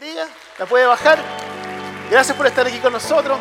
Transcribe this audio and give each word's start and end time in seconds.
bendiga. 0.00 0.28
La 0.58 0.66
puede 0.66 0.86
bajar. 0.86 1.18
Gracias 2.10 2.36
por 2.36 2.46
estar 2.46 2.66
aquí 2.66 2.78
con 2.78 2.92
nosotros. 2.92 3.38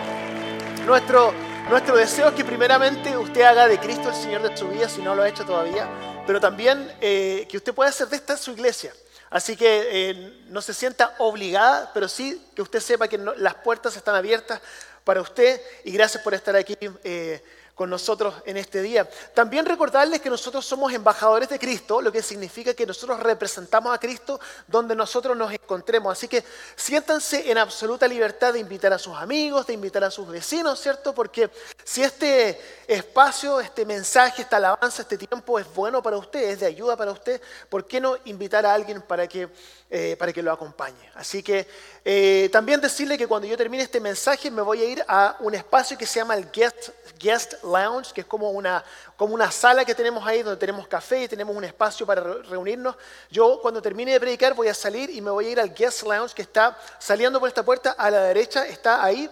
Nuestro, 0.86 1.34
nuestro 1.70 1.96
deseo 1.96 2.30
es 2.30 2.36
que 2.36 2.44
primeramente 2.44 3.18
usted 3.18 3.42
haga 3.42 3.68
de 3.68 3.80
Cristo 3.80 4.10
el 4.10 4.16
Señor 4.16 4.42
de 4.42 4.56
su 4.58 4.68
vida, 4.68 4.90
si 4.90 5.02
no 5.02 5.16
lo 5.16 5.24
ha 5.24 5.30
hecho 5.30 5.46
todavía, 5.46 5.88
pero 6.28 6.40
también 6.40 6.92
eh, 7.00 7.48
que 7.50 7.58
usted 7.58 7.74
pueda 7.74 7.90
hacer 7.90 8.08
de 8.10 8.18
esta 8.18 8.36
su 8.36 8.52
iglesia. 8.52 8.94
Así 9.30 9.56
que 9.56 9.88
eh, 9.92 10.44
no 10.50 10.62
se 10.62 10.74
sienta 10.74 11.16
obligada, 11.20 11.92
pero 11.94 12.08
sí 12.08 12.42
que 12.56 12.62
usted 12.62 12.80
sepa 12.80 13.08
que 13.08 13.18
las 13.18 13.56
puertas 13.56 13.96
están 13.96 14.16
abiertas 14.16 14.60
para 15.04 15.22
usted 15.22 15.62
y 15.86 15.92
gracias 15.92 16.24
por 16.24 16.34
estar 16.34 16.56
aquí. 16.56 16.76
Eh, 17.04 17.42
con 17.80 17.90
nosotros 17.90 18.34
en 18.46 18.58
este 18.58 18.82
día. 18.82 19.10
También 19.34 19.66
recordarles 19.66 20.20
que 20.20 20.30
nosotros 20.30 20.66
somos 20.66 20.92
embajadores 20.92 21.48
de 21.48 21.58
Cristo, 21.58 22.02
lo 22.02 22.12
que 22.12 22.22
significa 22.22 22.74
que 22.74 22.86
nosotros 22.86 23.22
representamos 23.22 23.96
a 23.96 23.98
Cristo 23.98 24.38
donde 24.68 24.98
nosotros 24.98 25.38
nos 25.38 25.54
encontremos. 25.54 26.12
Así 26.12 26.28
que 26.28 26.44
siéntanse 26.76 27.50
en 27.50 27.58
absoluta 27.58 28.06
libertad 28.06 28.52
de 28.52 28.60
invitar 28.60 28.92
a 28.92 29.00
sus 29.00 29.16
amigos, 29.16 29.66
de 29.66 29.76
invitar 29.76 30.04
a 30.04 30.12
sus 30.12 30.28
vecinos, 30.28 30.78
¿cierto? 30.78 31.16
Porque 31.16 31.50
si 31.86 32.04
este 32.04 32.60
espacio, 32.86 33.62
este 33.62 33.86
mensaje, 33.86 34.42
esta 34.42 34.58
alabanza, 34.58 35.04
este 35.04 35.18
tiempo 35.18 35.58
es 35.58 35.74
bueno 35.74 36.04
para 36.04 36.18
usted, 36.18 36.50
es 36.50 36.60
de 36.60 36.66
ayuda 36.66 36.98
para 36.98 37.12
usted, 37.12 37.42
¿por 37.70 37.88
qué 37.88 38.02
no 38.02 38.18
invitar 38.26 38.66
a 38.66 38.74
alguien 38.74 39.02
para 39.02 39.26
que, 39.26 39.48
eh, 39.90 40.18
para 40.20 40.34
que 40.34 40.44
lo 40.44 40.52
acompañe? 40.52 41.10
Así 41.16 41.42
que 41.42 41.66
eh, 42.04 42.50
también 42.52 42.82
decirle 42.82 43.18
que 43.18 43.26
cuando 43.26 43.48
yo 43.48 43.56
termine 43.56 43.84
este 43.84 44.02
mensaje 44.02 44.52
me 44.52 44.62
voy 44.62 44.82
a 44.82 44.86
ir 44.86 45.06
a 45.08 45.38
un 45.40 45.56
espacio 45.56 45.98
que 45.98 46.06
se 46.06 46.20
llama 46.20 46.36
el 46.36 46.52
Guest, 46.52 46.90
Guest 47.18 47.54
Lounge, 47.72 48.14
que 48.14 48.22
es 48.22 48.28
como 48.28 48.50
una, 48.52 48.84
como 49.16 49.34
una 49.34 49.52
sala 49.52 49.86
que 49.86 49.96
tenemos 49.96 50.26
ahí 50.26 50.44
donde 50.44 50.60
tenemos 50.60 50.88
café 50.88 51.24
y 51.24 51.28
tenemos 51.28 51.56
un 51.56 51.64
espacio 51.64 52.06
para 52.06 52.22
reunirnos. 52.22 52.96
Yo 53.30 53.60
cuando 53.62 53.82
termine 53.82 54.12
de 54.12 54.20
predicar 54.20 54.54
voy 54.54 54.68
a 54.68 54.74
salir 54.74 55.10
y 55.10 55.22
me 55.22 55.32
voy 55.32 55.46
a 55.46 55.50
ir 55.50 55.60
al 55.60 55.74
Guest 55.74 56.04
Lounge 56.04 56.34
que 56.34 56.42
está 56.42 56.78
saliendo 57.00 57.40
por 57.40 57.48
esta 57.48 57.64
puerta 57.64 57.92
a 57.92 58.10
la 58.10 58.24
derecha, 58.24 58.68
está 58.68 59.04
ahí. 59.04 59.30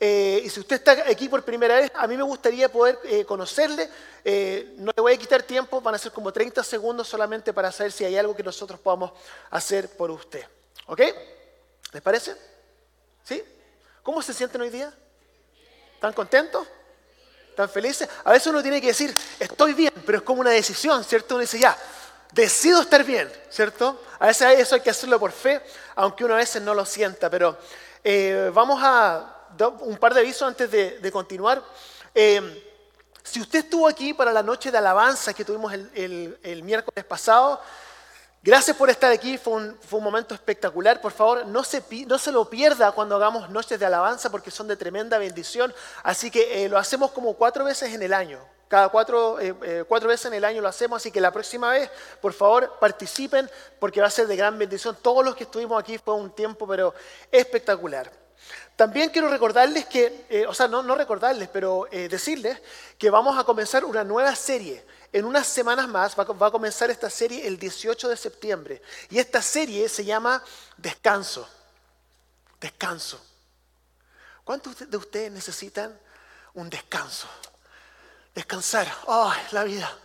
Eh, 0.00 0.42
y 0.44 0.48
si 0.48 0.60
usted 0.60 0.76
está 0.76 0.92
aquí 1.10 1.28
por 1.28 1.44
primera 1.44 1.76
vez, 1.76 1.90
a 1.94 2.06
mí 2.06 2.16
me 2.16 2.22
gustaría 2.22 2.70
poder 2.70 2.98
eh, 3.04 3.24
conocerle. 3.24 3.88
Eh, 4.24 4.74
no 4.76 4.92
le 4.94 5.02
voy 5.02 5.14
a 5.14 5.16
quitar 5.16 5.42
tiempo, 5.42 5.80
van 5.80 5.94
a 5.94 5.98
ser 5.98 6.12
como 6.12 6.32
30 6.32 6.62
segundos 6.62 7.08
solamente 7.08 7.52
para 7.52 7.72
saber 7.72 7.90
si 7.90 8.04
hay 8.04 8.16
algo 8.16 8.36
que 8.36 8.42
nosotros 8.42 8.78
podamos 8.78 9.12
hacer 9.50 9.88
por 9.96 10.10
usted. 10.10 10.44
¿Ok? 10.86 11.00
¿Les 11.92 12.02
parece? 12.02 12.36
¿Sí? 13.24 13.42
¿Cómo 14.02 14.22
se 14.22 14.32
sienten 14.32 14.60
hoy 14.60 14.70
día? 14.70 14.92
¿Están 15.94 16.12
contentos? 16.12 16.66
¿Están 17.58 17.70
felices? 17.70 18.08
A 18.22 18.30
veces 18.30 18.46
uno 18.46 18.62
tiene 18.62 18.80
que 18.80 18.86
decir, 18.86 19.12
estoy 19.40 19.74
bien, 19.74 19.92
pero 20.06 20.18
es 20.18 20.22
como 20.22 20.42
una 20.42 20.50
decisión, 20.50 21.02
¿cierto? 21.02 21.34
Uno 21.34 21.40
dice, 21.40 21.58
ya, 21.58 21.76
decido 22.30 22.82
estar 22.82 23.02
bien, 23.02 23.28
¿cierto? 23.50 24.00
A 24.20 24.28
veces 24.28 24.60
eso 24.60 24.76
hay 24.76 24.80
que 24.80 24.90
hacerlo 24.90 25.18
por 25.18 25.32
fe, 25.32 25.60
aunque 25.96 26.24
uno 26.24 26.34
a 26.34 26.36
veces 26.36 26.62
no 26.62 26.72
lo 26.72 26.84
sienta, 26.84 27.28
pero 27.28 27.58
vamos 28.54 28.80
a 28.80 29.48
un 29.80 29.96
par 29.96 30.14
de 30.14 30.20
avisos 30.20 30.46
antes 30.46 30.70
de, 30.70 31.10
continuar. 31.10 31.60
Eh, 32.14 32.64
si 33.24 33.40
usted 33.40 33.58
estuvo 33.58 33.88
aquí 33.88 34.14
para 34.14 34.32
la 34.32 34.44
noche 34.44 34.70
de 34.70 34.78
alabanza 34.78 35.34
que 35.34 35.44
tuvimos 35.44 35.72
el, 35.72 36.62
miércoles 36.62 37.04
pasado, 37.06 37.60
gracias 38.48 38.76
por 38.76 38.88
estar 38.88 39.12
aquí, 39.12 39.36
fue 39.36 39.54
un, 39.54 39.78
momento 40.02 40.34
espectacular. 40.34 41.00
Por 41.00 41.12
favor, 41.12 41.46
no 41.46 41.62
se, 41.62 41.82
no 42.06 42.18
se, 42.18 42.32
lo 42.32 42.48
pierda 42.48 42.92
cuando 42.92 43.16
hagamos 43.16 43.50
noches 43.50 43.78
de 43.78 43.86
alabanza 43.86 44.30
porque 44.30 44.50
son 44.50 44.66
de 44.66 44.76
tremenda 44.76 45.18
bendición. 45.18 45.74
Así 46.02 46.30
que 46.30 46.64
eh, 46.64 46.68
lo 46.68 46.78
hacemos 46.78 47.10
como 47.10 47.34
cuatro 47.34 47.64
veces 47.64 47.92
en 47.94 48.02
el 48.02 48.14
año. 48.14 48.40
Cada 48.68 48.88
cuatro, 48.88 49.38
eh, 49.40 49.84
cuatro 49.86 50.08
veces 50.08 50.26
en 50.26 50.34
el 50.34 50.44
año 50.44 50.60
lo 50.60 50.68
hacemos, 50.68 50.96
así 50.96 51.10
que 51.10 51.20
la 51.20 51.30
próxima 51.30 51.70
vez, 51.70 51.90
por 52.20 52.32
favor, 52.32 52.78
participen 52.78 53.50
porque 53.78 54.00
va 54.00 54.06
a 54.08 54.10
ser 54.10 54.26
de 54.26 54.36
gran 54.36 54.58
bendición. 54.58 54.96
Todos 55.00 55.24
los 55.24 55.34
que 55.36 55.44
estuvimos 55.44 55.80
aquí 55.80 55.98
fue 55.98 56.14
un 56.14 56.30
tiempo, 56.30 56.66
pero 56.66 56.94
espectacular. 57.30 58.10
También 58.78 59.10
quiero 59.10 59.28
recordarles 59.28 59.86
que, 59.86 60.24
eh, 60.28 60.46
o 60.46 60.54
sea, 60.54 60.68
no, 60.68 60.94
recordarles, 60.94 61.48
pero 61.52 61.88
eh, 61.90 62.08
decirles 62.08 62.60
que 62.96 63.10
vamos 63.10 63.36
a 63.36 63.42
comenzar 63.42 63.84
una 63.84 64.04
nueva 64.04 64.34
serie. 64.36 64.84
En 65.12 65.24
unas 65.24 65.46
semanas 65.46 65.88
más 65.88 66.18
va, 66.18 66.46
a 66.46 66.50
comenzar 66.50 66.90
esta 66.90 67.08
serie 67.08 67.46
el 67.46 67.58
18 67.58 68.08
de 68.08 68.16
septiembre. 68.16 68.82
Y 69.10 69.18
esta 69.18 69.40
serie 69.40 69.88
se 69.88 70.04
llama 70.04 70.42
Descanso. 70.76 71.48
Descanso. 72.60 73.20
¿Cuántos 74.44 74.90
de 74.90 74.96
ustedes 74.96 75.32
necesitan 75.32 75.98
un 76.54 76.68
descanso? 76.68 77.28
Descansar. 78.34 78.86
¡Ay, 79.06 79.40
la 79.52 79.64
vida! 79.64 79.98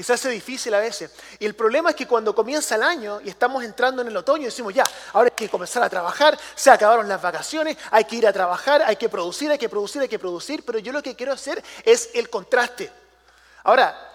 que 0.00 0.04
se 0.04 0.14
hace 0.14 0.30
difícil 0.30 0.72
a 0.72 0.80
veces. 0.80 1.10
Y 1.38 1.44
el 1.44 1.54
problema 1.54 1.90
es 1.90 1.96
que 1.96 2.06
cuando 2.06 2.34
comienza 2.34 2.74
el 2.74 2.82
año 2.82 3.20
y 3.20 3.28
estamos 3.28 3.62
entrando 3.62 4.00
en 4.00 4.08
el 4.08 4.16
otoño, 4.16 4.46
decimos, 4.46 4.72
ya, 4.72 4.86
ahora 5.12 5.28
hay 5.28 5.36
que 5.36 5.50
comenzar 5.50 5.82
a 5.82 5.90
trabajar, 5.90 6.38
se 6.54 6.70
acabaron 6.70 7.06
las 7.06 7.20
vacaciones, 7.20 7.76
hay 7.90 8.04
que 8.04 8.16
ir 8.16 8.26
a 8.26 8.32
trabajar, 8.32 8.80
hay 8.80 8.96
que 8.96 9.10
producir, 9.10 9.50
hay 9.50 9.58
que 9.58 9.68
producir, 9.68 10.00
hay 10.00 10.08
que 10.08 10.18
producir, 10.18 10.64
pero 10.64 10.78
yo 10.78 10.90
lo 10.90 11.02
que 11.02 11.14
quiero 11.14 11.34
hacer 11.34 11.62
es 11.84 12.08
el 12.14 12.30
contraste. 12.30 12.90
Ahora, 13.62 14.09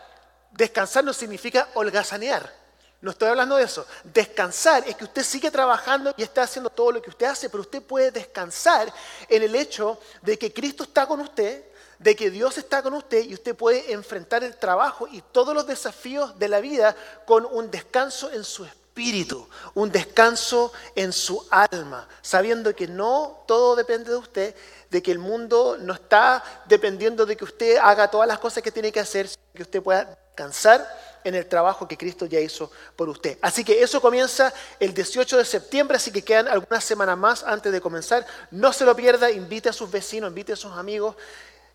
descansar 0.56 1.04
no 1.04 1.14
significa 1.14 1.68
holgazanear. 1.74 2.66
No 3.02 3.12
estoy 3.12 3.30
hablando 3.30 3.58
de 3.58 3.66
eso. 3.66 3.86
Descansar 4.04 4.84
es 4.88 4.96
que 4.96 5.04
usted 5.04 5.24
sigue 5.24 5.52
trabajando 5.52 6.14
y 6.18 6.24
está 6.24 6.44
haciendo 6.44 6.70
todo 6.70 6.92
lo 6.92 7.02
que 7.02 7.10
usted 7.10 7.28
hace, 7.28 7.50
pero 7.50 7.62
usted 7.62 7.84
puede 7.84 8.10
descansar 8.10 8.92
en 9.30 9.44
el 9.44 9.56
hecho 9.56 10.00
de 10.22 10.40
que 10.40 10.52
Cristo 10.52 10.84
está 10.84 11.06
con 11.06 11.20
usted, 11.20 11.64
de 12.00 12.16
que 12.16 12.32
Dios 12.32 12.58
está 12.58 12.82
con 12.82 12.94
usted 12.94 13.24
y 13.24 13.34
usted 13.34 13.56
puede 13.56 13.92
enfrentar 13.92 14.44
el 14.44 14.56
trabajo 14.56 15.08
y 15.08 15.22
todos 15.22 15.54
los 15.54 15.68
desafíos 15.68 16.38
de 16.40 16.48
la 16.48 16.62
vida 16.62 16.96
con 17.26 17.46
un 17.46 17.70
descanso 17.70 18.32
en 18.32 18.44
su 18.44 18.66
espíritu, 18.66 19.48
un 19.76 19.92
descanso 19.92 20.74
en 20.96 21.14
su 21.14 21.46
alma, 21.52 22.08
sabiendo 22.22 22.76
que 22.76 22.88
no 22.88 23.44
todo 23.46 23.76
depende 23.76 24.10
de 24.10 24.18
usted, 24.18 24.56
de 24.90 25.04
que 25.04 25.12
el 25.12 25.20
mundo 25.20 25.78
no 25.80 25.94
está 25.94 26.44
dependiendo 26.66 27.26
de 27.26 27.38
que 27.38 27.44
usted 27.44 27.78
haga 27.78 28.10
todas 28.10 28.28
las 28.28 28.40
cosas 28.40 28.64
que 28.64 28.72
tiene 28.72 28.92
que 28.92 29.00
hacer, 29.00 29.30
que 29.54 29.62
usted 29.62 29.84
pueda 29.84 30.18
descansar 30.36 30.86
en 31.24 31.34
el 31.34 31.48
trabajo 31.48 31.88
que 31.88 31.98
Cristo 31.98 32.26
ya 32.26 32.40
hizo 32.40 32.70
por 32.96 33.10
usted. 33.10 33.38
Así 33.42 33.64
que 33.64 33.82
eso 33.82 34.02
comienza 34.02 34.54
el 34.80 34.94
18 34.94 35.38
de 35.38 35.46
septiembre, 35.46 35.98
así 35.98 36.12
que 36.12 36.22
quedan 36.22 36.48
algunas 36.48 36.84
semanas 36.84 37.18
más 37.18 37.44
antes 37.44 37.72
de 37.72 37.82
comenzar. 37.82 38.26
No 38.52 38.74
se 38.74 38.86
lo 38.86 38.96
pierda, 38.96 39.32
invite 39.32 39.70
a 39.70 39.74
sus 39.74 39.90
vecinos, 39.90 40.30
invite 40.30 40.54
a 40.54 40.56
sus 40.56 40.74
amigos 40.74 41.16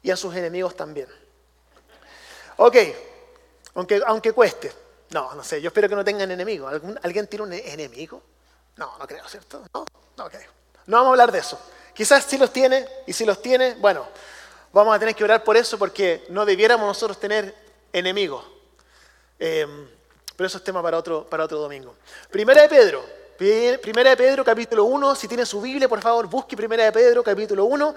y 0.03 0.11
a 0.11 0.17
sus 0.17 0.37
enemigos 0.37 0.77
también. 0.77 1.09
Ok, 2.59 2.77
aunque, 3.75 4.01
aunque 4.07 4.33
cueste. 4.33 4.73
No, 5.11 5.35
no 5.35 5.43
sé, 5.43 5.61
yo 5.61 5.69
espero 5.69 5.89
que 5.89 5.97
no 5.97 6.05
tengan 6.05 6.31
enemigos. 6.31 6.73
¿Alguien 7.03 7.27
tiene 7.27 7.45
un 7.45 7.53
enemigo? 7.53 8.23
No, 8.77 8.97
no 8.99 9.07
creo, 9.07 9.27
¿cierto? 9.27 9.65
No, 9.75 9.85
no, 10.17 10.29
no 10.87 10.97
vamos 10.97 11.09
a 11.09 11.11
hablar 11.11 11.33
de 11.33 11.39
eso. 11.39 11.59
Quizás 11.93 12.25
sí 12.25 12.39
los 12.39 12.53
tiene, 12.53 12.87
y 13.07 13.13
si 13.13 13.25
los 13.25 13.43
tiene, 13.43 13.75
bueno, 13.75 14.07
vamos 14.73 14.95
a 14.95 14.99
tener 15.01 15.17
que 15.17 15.25
orar 15.25 15.43
por 15.43 15.57
eso 15.57 15.77
porque 15.77 16.25
no 16.29 16.47
debiéramos 16.47 16.87
nosotros 16.87 17.19
tener 17.19 17.70
enemigos. 17.93 18.45
Em, 19.39 19.89
pero 20.37 20.47
eso 20.47 20.59
es 20.59 20.65
tema 20.65 20.83
para 20.83 20.99
otro, 20.99 21.27
para 21.27 21.45
otro 21.45 21.59
domingo. 21.59 21.95
Primera 22.31 22.63
de 22.63 22.69
Pedro, 22.69 23.05
Primera 23.81 24.11
de 24.11 24.19
Pedro, 24.19 24.45
capítulo 24.45 24.85
1. 24.85 25.15
Si 25.15 25.27
tiene 25.27 25.47
su 25.47 25.63
Biblia, 25.63 25.89
por 25.89 26.03
favor, 26.03 26.27
busque 26.27 26.55
Primera 26.55 26.85
de 26.85 26.93
Pedro, 26.93 27.23
capítulo 27.23 27.65
1. 27.65 27.95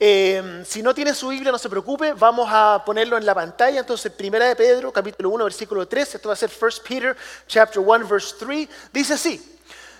Eh, 0.00 0.62
si 0.66 0.82
no 0.82 0.94
tiene 0.94 1.12
su 1.12 1.28
Biblia, 1.28 1.52
no 1.52 1.58
se 1.58 1.68
preocupe, 1.68 2.14
vamos 2.14 2.48
a 2.50 2.82
ponerlo 2.82 3.18
en 3.18 3.26
la 3.26 3.34
pantalla. 3.34 3.80
Entonces, 3.80 4.10
Primera 4.10 4.46
de 4.46 4.56
Pedro, 4.56 4.90
capítulo 4.90 5.28
1, 5.28 5.44
versículo 5.44 5.86
3. 5.86 6.14
Esto 6.14 6.28
va 6.28 6.32
a 6.32 6.36
ser 6.36 6.50
1 6.50 6.70
Peter, 6.88 7.14
chapter 7.46 7.78
1, 7.78 8.08
verse 8.08 8.36
3. 8.38 8.68
Dice 8.90 9.12
así. 9.12 9.58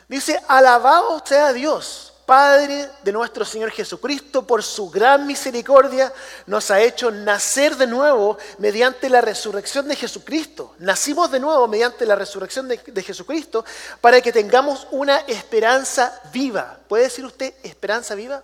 Dice, 0.09 0.41
alabado 0.49 1.23
sea 1.27 1.53
Dios 1.53 2.16
Padre 2.26 2.88
de 3.04 3.12
nuestro 3.12 3.44
Señor 3.44 3.70
Jesucristo, 3.70 4.44
por 4.44 4.64
su 4.64 4.91
gran 4.91 5.28
misericordia, 5.28 6.12
nos 6.47 6.72
ha 6.72 6.81
hecho 6.81 7.09
nacer 7.12 7.76
de 7.76 7.87
nuevo 7.87 8.37
mediante 8.59 9.09
la 9.09 9.20
resurrección 9.20 9.87
de 9.87 9.94
Jesucristo. 9.94 10.75
Nacimos 10.81 11.31
de 11.31 11.38
nuevo 11.38 11.69
mediante 11.69 12.04
la 12.04 12.16
resurrección 12.16 12.66
de, 12.66 13.03
Jesucristo 13.04 13.64
para 14.00 14.20
que 14.20 14.32
tengamos 14.32 14.88
una 14.91 15.19
esperanza 15.19 16.20
viva. 16.32 16.76
¿Puede 16.88 17.04
decir 17.04 17.25
usted 17.25 17.54
esperanza 17.62 18.17
viva? 18.17 18.43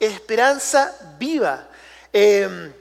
Esperanza 0.00 0.92
viva. 1.16 1.68
Em, 2.12 2.72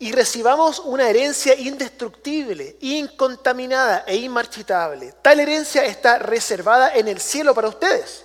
y 0.00 0.10
recibamos 0.10 0.80
una 0.80 1.08
herencia 1.08 1.54
indestructible, 1.54 2.78
incontaminada 2.80 4.02
e 4.08 4.16
inmarchitable. 4.16 5.14
Tal 5.22 5.38
herencia 5.38 5.84
está 5.84 6.18
reservada 6.18 6.96
en 6.96 7.06
el 7.06 7.20
cielo 7.20 7.54
para 7.54 7.68
ustedes 7.68 8.24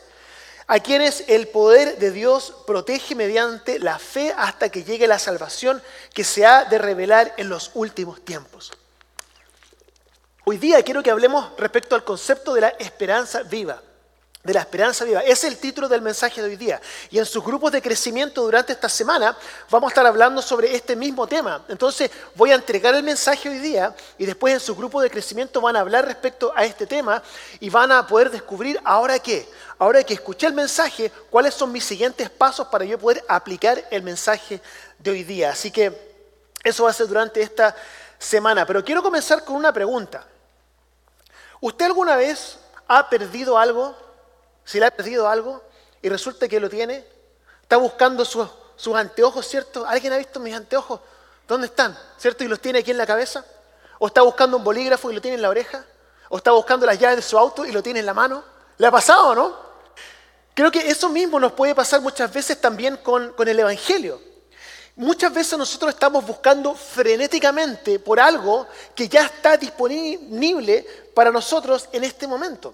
a 0.67 0.79
quienes 0.79 1.23
el 1.27 1.47
poder 1.47 1.97
de 1.99 2.11
Dios 2.11 2.55
protege 2.65 3.15
mediante 3.15 3.79
la 3.79 3.99
fe 3.99 4.33
hasta 4.37 4.69
que 4.69 4.83
llegue 4.83 5.07
la 5.07 5.19
salvación 5.19 5.81
que 6.13 6.23
se 6.23 6.45
ha 6.45 6.65
de 6.65 6.77
revelar 6.77 7.33
en 7.37 7.49
los 7.49 7.71
últimos 7.73 8.23
tiempos. 8.23 8.71
Hoy 10.45 10.57
día 10.57 10.81
quiero 10.83 11.03
que 11.03 11.11
hablemos 11.11 11.51
respecto 11.57 11.95
al 11.95 12.03
concepto 12.03 12.53
de 12.53 12.61
la 12.61 12.69
esperanza 12.69 13.43
viva 13.43 13.81
de 14.45 14.53
la 14.53 14.59
esperanza 14.59 15.03
viva. 15.03 15.21
Es 15.21 15.43
el 15.43 15.57
título 15.57 15.89
del 15.89 16.03
mensaje 16.03 16.39
de 16.39 16.47
hoy 16.47 16.55
día. 16.55 16.79
Y 17.09 17.17
en 17.17 17.25
sus 17.25 17.43
grupos 17.43 17.71
de 17.71 17.81
crecimiento 17.81 18.43
durante 18.43 18.73
esta 18.73 18.87
semana 18.87 19.35
vamos 19.71 19.87
a 19.87 19.91
estar 19.91 20.05
hablando 20.05 20.39
sobre 20.39 20.73
este 20.75 20.95
mismo 20.95 21.25
tema. 21.25 21.65
Entonces 21.67 22.11
voy 22.35 22.51
a 22.51 22.55
entregar 22.55 22.93
el 22.93 23.01
mensaje 23.01 23.49
hoy 23.49 23.57
día 23.57 23.95
y 24.19 24.25
después 24.25 24.53
en 24.53 24.59
sus 24.59 24.77
grupos 24.77 25.01
de 25.01 25.09
crecimiento 25.09 25.59
van 25.61 25.75
a 25.75 25.79
hablar 25.79 26.05
respecto 26.05 26.53
a 26.55 26.63
este 26.63 26.85
tema 26.85 27.23
y 27.59 27.71
van 27.71 27.91
a 27.91 28.05
poder 28.05 28.29
descubrir 28.29 28.79
ahora 28.85 29.17
qué. 29.17 29.49
ahora 29.79 30.03
que 30.03 30.13
escuché 30.13 30.45
el 30.45 30.53
mensaje, 30.53 31.11
cuáles 31.31 31.55
son 31.55 31.71
mis 31.71 31.83
siguientes 31.83 32.29
pasos 32.29 32.67
para 32.67 32.85
yo 32.85 32.99
poder 32.99 33.25
aplicar 33.27 33.83
el 33.89 34.03
mensaje 34.03 34.61
de 34.99 35.11
hoy 35.11 35.23
día. 35.23 35.49
Así 35.49 35.71
que 35.71 35.91
eso 36.63 36.83
va 36.83 36.91
a 36.91 36.93
ser 36.93 37.07
durante 37.07 37.41
esta 37.41 37.75
semana. 38.19 38.63
Pero 38.63 38.85
quiero 38.85 39.01
comenzar 39.01 39.43
con 39.43 39.55
una 39.55 39.73
pregunta. 39.73 40.23
¿Usted 41.59 41.85
alguna 41.85 42.15
vez 42.15 42.59
ha 42.87 43.09
perdido 43.09 43.57
algo? 43.57 44.04
Si 44.65 44.79
le 44.79 44.87
ha 44.87 44.91
perdido 44.91 45.27
algo 45.29 45.63
y 46.01 46.09
resulta 46.09 46.47
que 46.47 46.59
lo 46.59 46.69
tiene, 46.69 47.05
está 47.61 47.77
buscando 47.77 48.25
sus, 48.25 48.49
anteojos, 48.95 49.47
¿cierto? 49.47 49.85
¿Alguien 49.87 50.11
ha 50.13 50.17
visto 50.17 50.39
mis 50.39 50.55
anteojos? 50.55 50.99
¿Dónde 51.47 51.67
están? 51.67 51.97
¿Cierto? 52.17 52.43
Y 52.43 52.47
los 52.47 52.59
tiene 52.59 52.79
aquí 52.79 52.91
en 52.91 52.97
la 52.97 53.05
cabeza. 53.05 53.45
¿O 53.99 54.07
está 54.07 54.21
buscando 54.23 54.57
un 54.57 54.63
bolígrafo 54.63 55.09
y 55.11 55.15
lo 55.15 55.21
tiene 55.21 55.35
en 55.35 55.41
la 55.41 55.49
oreja? 55.49 55.85
¿O 56.29 56.37
está 56.37 56.51
buscando 56.51 56.85
las 56.85 56.99
llaves 56.99 57.17
de 57.17 57.21
su 57.21 57.37
auto 57.37 57.65
y 57.65 57.71
lo 57.71 57.81
tiene 57.81 57.99
en 57.99 58.05
la 58.05 58.13
mano? 58.13 58.43
¿Le 58.77 58.87
ha 58.87 58.91
pasado, 58.91 59.35
no? 59.35 59.55
Creo 60.53 60.71
que 60.71 60.89
eso 60.89 61.09
mismo 61.09 61.39
nos 61.39 61.51
puede 61.51 61.75
pasar 61.75 62.01
muchas 62.01 62.33
veces 62.33 62.59
también 62.59 62.97
con 62.97 63.33
el 63.37 63.59
Evangelio. 63.59 64.19
Muchas 64.97 65.33
veces 65.33 65.57
nosotros 65.59 65.93
estamos 65.93 66.25
buscando 66.25 66.73
frenéticamente 66.73 67.99
por 67.99 68.17
algo 68.17 68.65
que 68.95 69.09
ya 69.09 69.25
está 69.25 69.57
disponible 69.57 70.85
para 71.13 71.31
nosotros 71.31 71.89
en 71.91 72.05
este 72.05 72.27
momento. 72.27 72.73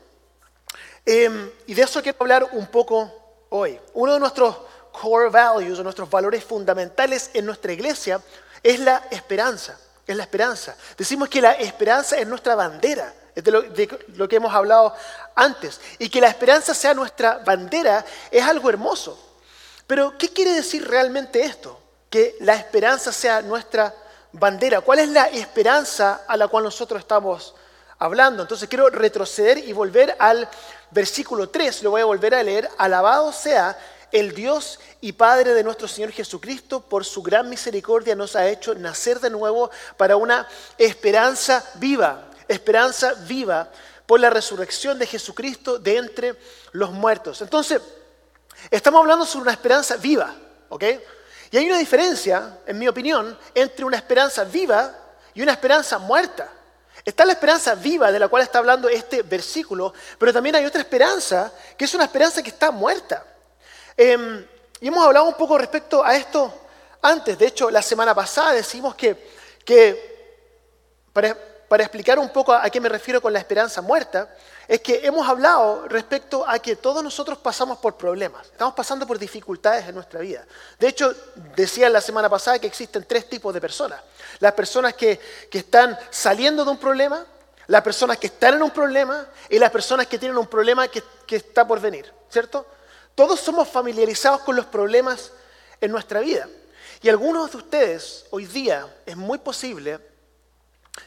Em, 1.06 1.50
y 1.68 1.74
de 1.74 1.82
eso 1.82 2.02
quiero 2.02 2.18
hablar 2.22 2.50
un 2.52 2.68
poco 2.68 3.12
hoy. 3.50 3.80
Uno 3.94 4.14
de 4.14 4.20
nuestros 4.20 4.56
core 4.92 5.30
values, 5.30 5.80
o 5.80 5.84
nuestros 5.84 6.10
valores 6.10 6.44
fundamentales 6.44 7.32
en 7.34 7.46
nuestra 7.46 7.72
iglesia, 7.72 8.22
es 8.62 8.80
la 8.80 9.08
esperanza. 9.10 9.80
Es 10.06 10.16
la 10.16 10.24
esperanza. 10.24 10.76
Decimos 10.98 11.30
que 11.30 11.42
la 11.42 11.54
esperanza 11.54 12.18
es 12.18 12.28
nuestra 12.28 12.56
bandera, 12.56 13.14
es 13.34 13.44
de 13.44 13.52
lo, 13.52 13.62
de 13.62 14.06
lo 14.16 14.28
que 14.28 14.36
hemos 14.36 14.54
hablado 14.54 14.94
antes. 15.36 15.80
Y 16.00 16.10
que 16.10 16.22
la 16.22 16.28
esperanza 16.28 16.74
sea 16.74 16.94
nuestra 16.94 17.40
bandera 17.46 18.06
es 18.30 18.44
algo 18.44 18.70
hermoso. 18.70 19.18
Pero, 19.88 20.18
¿qué 20.18 20.30
quiere 20.30 20.54
decir 20.54 20.88
realmente 20.88 21.44
esto? 21.44 21.82
que 22.12 22.36
la 22.42 22.56
esperanza 22.56 23.14
sea 23.14 23.42
nuestra 23.42 23.96
bandera. 24.34 24.82
¿Cuál 24.82 25.00
es 25.00 25.10
la 25.10 25.30
esperanza 25.30 26.26
a 26.28 26.36
la 26.36 26.50
cual 26.50 26.66
nosotros 26.66 27.00
estamos 27.00 27.56
hablando? 28.02 28.42
Entonces 28.42 28.68
quiero 28.68 28.90
retroceder 28.90 29.60
y 29.60 29.74
volver 29.74 30.16
al 30.18 30.50
versículo 30.90 31.50
3, 31.50 31.84
lo 31.84 31.92
voy 31.92 32.02
a 32.02 32.06
volver 32.06 32.34
a 32.34 32.44
leer. 32.44 32.68
Alabado 32.78 33.32
sea 33.32 33.78
el 34.12 34.34
Dios 34.34 34.80
y 35.00 35.14
Padre 35.14 35.54
de 35.54 35.64
nuestro 35.64 35.88
Señor 35.88 36.12
Jesucristo, 36.12 36.82
por 36.82 37.06
su 37.06 37.22
gran 37.22 37.48
misericordia 37.50 38.16
nos 38.16 38.36
ha 38.36 38.48
hecho 38.48 38.74
nacer 38.76 39.20
de 39.20 39.30
nuevo 39.30 39.70
para 39.98 40.18
una 40.18 40.48
esperanza 40.78 41.64
viva, 41.76 42.30
esperanza 42.48 43.14
viva 43.28 43.70
por 44.06 44.20
la 44.20 44.30
resurrección 44.30 45.00
de 45.00 45.08
Jesucristo 45.08 45.80
de 45.80 45.98
entre 45.98 46.36
los 46.72 46.92
muertos. 46.92 47.42
Entonces, 47.42 47.82
estamos 48.70 49.00
hablando 49.00 49.26
sobre 49.26 49.44
una 49.44 49.54
esperanza 49.54 49.96
viva, 49.98 50.36
¿ok? 50.70 50.84
Y 51.52 51.58
hay 51.58 51.68
una 51.68 51.78
diferencia, 51.78 52.60
en 52.66 52.80
mi 52.80 52.88
opinión, 52.88 53.38
entre 53.54 53.86
una 53.86 53.98
esperanza 53.98 54.44
viva 54.44 54.94
y 55.34 55.42
una 55.42 55.52
esperanza 55.52 56.00
muerta. 56.00 56.50
Está 57.04 57.26
la 57.26 57.34
esperanza 57.34 57.76
viva 57.76 58.12
de 58.12 58.20
la 58.20 58.28
cual 58.28 58.44
está 58.44 58.60
hablando 58.60 58.88
este 58.88 59.24
versículo, 59.24 59.94
pero 60.18 60.32
también 60.32 60.56
hay 60.56 60.66
otra 60.66 60.82
esperanza, 60.82 61.52
que 61.78 61.86
es 61.86 61.94
una 61.94 62.04
esperanza 62.04 62.44
que 62.44 62.50
está 62.50 62.72
muerta. 62.72 63.26
Em, 63.98 64.46
y 64.80 64.88
hemos 64.88 65.06
hablado 65.06 65.26
un 65.26 65.34
poco 65.34 65.58
respecto 65.58 66.04
a 66.04 66.16
esto 66.16 66.54
antes. 67.02 67.38
De 67.38 67.48
hecho, 67.48 67.72
la 67.72 67.82
semana 67.82 68.14
pasada 68.14 68.54
decimos 68.54 68.96
que, 68.96 69.18
para, 71.12 71.38
para 71.72 71.84
explicar 71.84 72.20
un 72.20 72.28
poco 72.28 72.52
a 72.52 72.70
qué 72.70 72.82
me 72.82 72.90
refiero 72.90 73.22
con 73.22 73.32
la 73.32 73.40
esperanza 73.40 73.82
muerta, 73.82 74.28
es 74.68 74.82
que 74.82 75.06
hemos 75.06 75.26
hablado 75.26 75.88
respecto 75.88 76.46
a 76.46 76.60
que 76.60 76.76
todos 76.76 77.02
nosotros 77.02 77.38
pasamos 77.38 77.78
por 77.78 77.96
problemas, 77.96 78.48
estamos 78.48 78.74
pasando 78.74 79.08
por 79.08 79.18
dificultades 79.18 79.88
en 79.88 79.96
nuestra 79.96 80.20
vida. 80.20 80.46
De 80.78 80.90
hecho, 80.90 81.16
decía 81.56 81.88
la 81.88 82.02
semana 82.02 82.30
pasada 82.30 82.60
que 82.60 82.68
existen 82.68 83.06
tres 83.08 83.30
tipos 83.30 83.54
de 83.54 83.62
personas. 83.62 84.02
Las 84.40 84.52
personas 84.52 84.96
que, 84.96 85.18
están 85.50 85.98
saliendo 86.10 86.66
de 86.66 86.72
un 86.72 86.78
problema, 86.78 87.26
las 87.68 87.82
personas 87.84 88.18
que 88.18 88.28
están 88.28 88.56
en 88.56 88.64
un 88.64 88.72
problema 88.72 89.26
y 89.50 89.58
las 89.58 89.72
personas 89.72 90.08
que 90.08 90.20
tienen 90.20 90.38
un 90.38 90.48
problema 90.48 90.90
que, 90.90 91.02
que 91.26 91.38
está 91.38 91.66
por 91.66 91.80
venir, 91.80 92.12
¿cierto? 92.30 92.66
Todos 93.16 93.40
somos 93.40 93.70
familiarizados 93.70 94.42
con 94.42 94.58
los 94.58 94.66
problemas 94.66 95.32
en 95.80 95.90
nuestra 95.90 96.20
vida. 96.20 96.50
Y 97.02 97.08
algunos 97.08 97.50
de 97.50 97.58
ustedes 97.60 98.26
hoy 98.30 98.46
día 98.46 98.94
es 99.06 99.16
muy 99.16 99.38
posible 99.38 100.11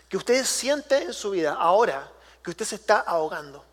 que 0.09 0.17
ustedes 0.17 0.49
sienten 0.49 1.05
en 1.05 1.13
su 1.13 1.31
vida 1.31 1.55
ahora 1.55 2.11
que 2.43 2.51
usted 2.51 2.65
se 2.65 2.77
está 2.77 3.01
ahogando, 3.01 3.65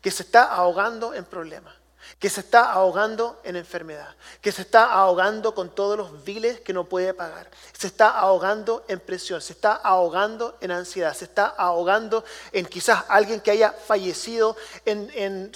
que 0.00 0.10
se 0.10 0.22
está 0.22 0.44
ahogando 0.44 1.14
en 1.14 1.24
problemas, 1.24 1.74
que 2.18 2.28
se 2.28 2.40
está 2.40 2.70
ahogando 2.70 3.40
en 3.42 3.56
enfermedad, 3.56 4.14
que 4.40 4.52
se 4.52 4.62
está 4.62 4.92
ahogando 4.92 5.54
con 5.54 5.74
todos 5.74 5.96
los 5.96 6.22
viles 6.24 6.60
que 6.60 6.72
no 6.72 6.84
puede 6.84 7.14
pagar, 7.14 7.50
se 7.76 7.86
está 7.86 8.10
ahogando 8.10 8.84
en 8.86 9.00
presión, 9.00 9.40
se 9.40 9.54
está 9.54 9.72
ahogando 9.72 10.58
en 10.60 10.72
ansiedad, 10.72 11.14
se 11.14 11.24
está 11.24 11.46
ahogando 11.46 12.24
en 12.52 12.66
quizás 12.66 13.04
alguien 13.08 13.40
que 13.40 13.50
haya 13.50 13.72
fallecido, 13.72 14.56
en, 14.84 15.50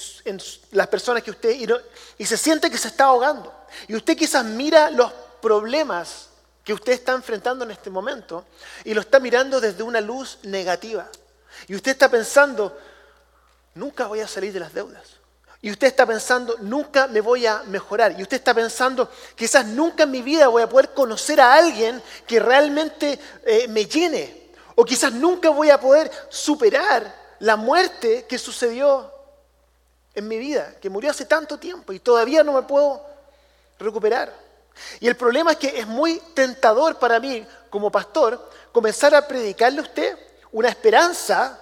las 0.72 0.86
personas 0.88 1.22
que 1.22 1.30
usted... 1.30 1.50
Y, 1.50 1.68
y 2.18 2.26
se 2.26 2.36
siente 2.36 2.70
que 2.70 2.78
se 2.78 2.88
está 2.88 3.04
ahogando. 3.04 3.52
Y 3.86 3.94
usted 3.94 4.16
quizás 4.16 4.44
mira 4.44 4.90
los 4.90 5.12
problemas 5.42 6.30
que 6.66 6.74
usted 6.74 6.94
está 6.94 7.12
enfrentando 7.12 7.64
en 7.64 7.70
este 7.70 7.90
momento 7.90 8.44
y 8.82 8.92
lo 8.92 9.00
está 9.00 9.20
mirando 9.20 9.60
desde 9.60 9.84
una 9.84 10.00
luz 10.00 10.40
negativa. 10.42 11.08
Y 11.68 11.76
usted 11.76 11.92
está 11.92 12.08
pensando, 12.08 12.76
nunca 13.76 14.08
voy 14.08 14.18
a 14.18 14.26
salir 14.26 14.52
de 14.52 14.58
las 14.58 14.74
deudas. 14.74 15.04
Y 15.62 15.70
usted 15.70 15.86
está 15.86 16.04
pensando, 16.04 16.56
nunca 16.58 17.06
me 17.06 17.20
voy 17.20 17.46
a 17.46 17.62
mejorar. 17.68 18.18
Y 18.18 18.22
usted 18.22 18.38
está 18.38 18.52
pensando, 18.52 19.08
quizás 19.36 19.64
nunca 19.64 20.02
en 20.02 20.10
mi 20.10 20.22
vida 20.22 20.48
voy 20.48 20.62
a 20.62 20.68
poder 20.68 20.90
conocer 20.92 21.40
a 21.40 21.54
alguien 21.54 22.02
que 22.26 22.40
realmente 22.40 23.16
eh, 23.44 23.68
me 23.68 23.86
llene. 23.86 24.48
O 24.74 24.84
quizás 24.84 25.12
nunca 25.12 25.50
voy 25.50 25.70
a 25.70 25.78
poder 25.78 26.10
superar 26.28 27.14
la 27.38 27.54
muerte 27.54 28.26
que 28.28 28.38
sucedió 28.38 29.12
en 30.16 30.26
mi 30.26 30.36
vida, 30.36 30.74
que 30.80 30.90
murió 30.90 31.12
hace 31.12 31.26
tanto 31.26 31.58
tiempo 31.58 31.92
y 31.92 32.00
todavía 32.00 32.42
no 32.42 32.54
me 32.54 32.62
puedo 32.62 33.06
recuperar. 33.78 34.45
Y 35.00 35.08
el 35.08 35.16
problema 35.16 35.52
es 35.52 35.58
que 35.58 35.78
es 35.78 35.86
muy 35.86 36.20
tentador 36.34 36.98
para 36.98 37.20
mí 37.20 37.46
como 37.70 37.90
pastor 37.90 38.50
comenzar 38.72 39.14
a 39.14 39.26
predicarle 39.26 39.80
a 39.80 39.82
usted 39.82 40.18
una 40.52 40.68
esperanza, 40.68 41.58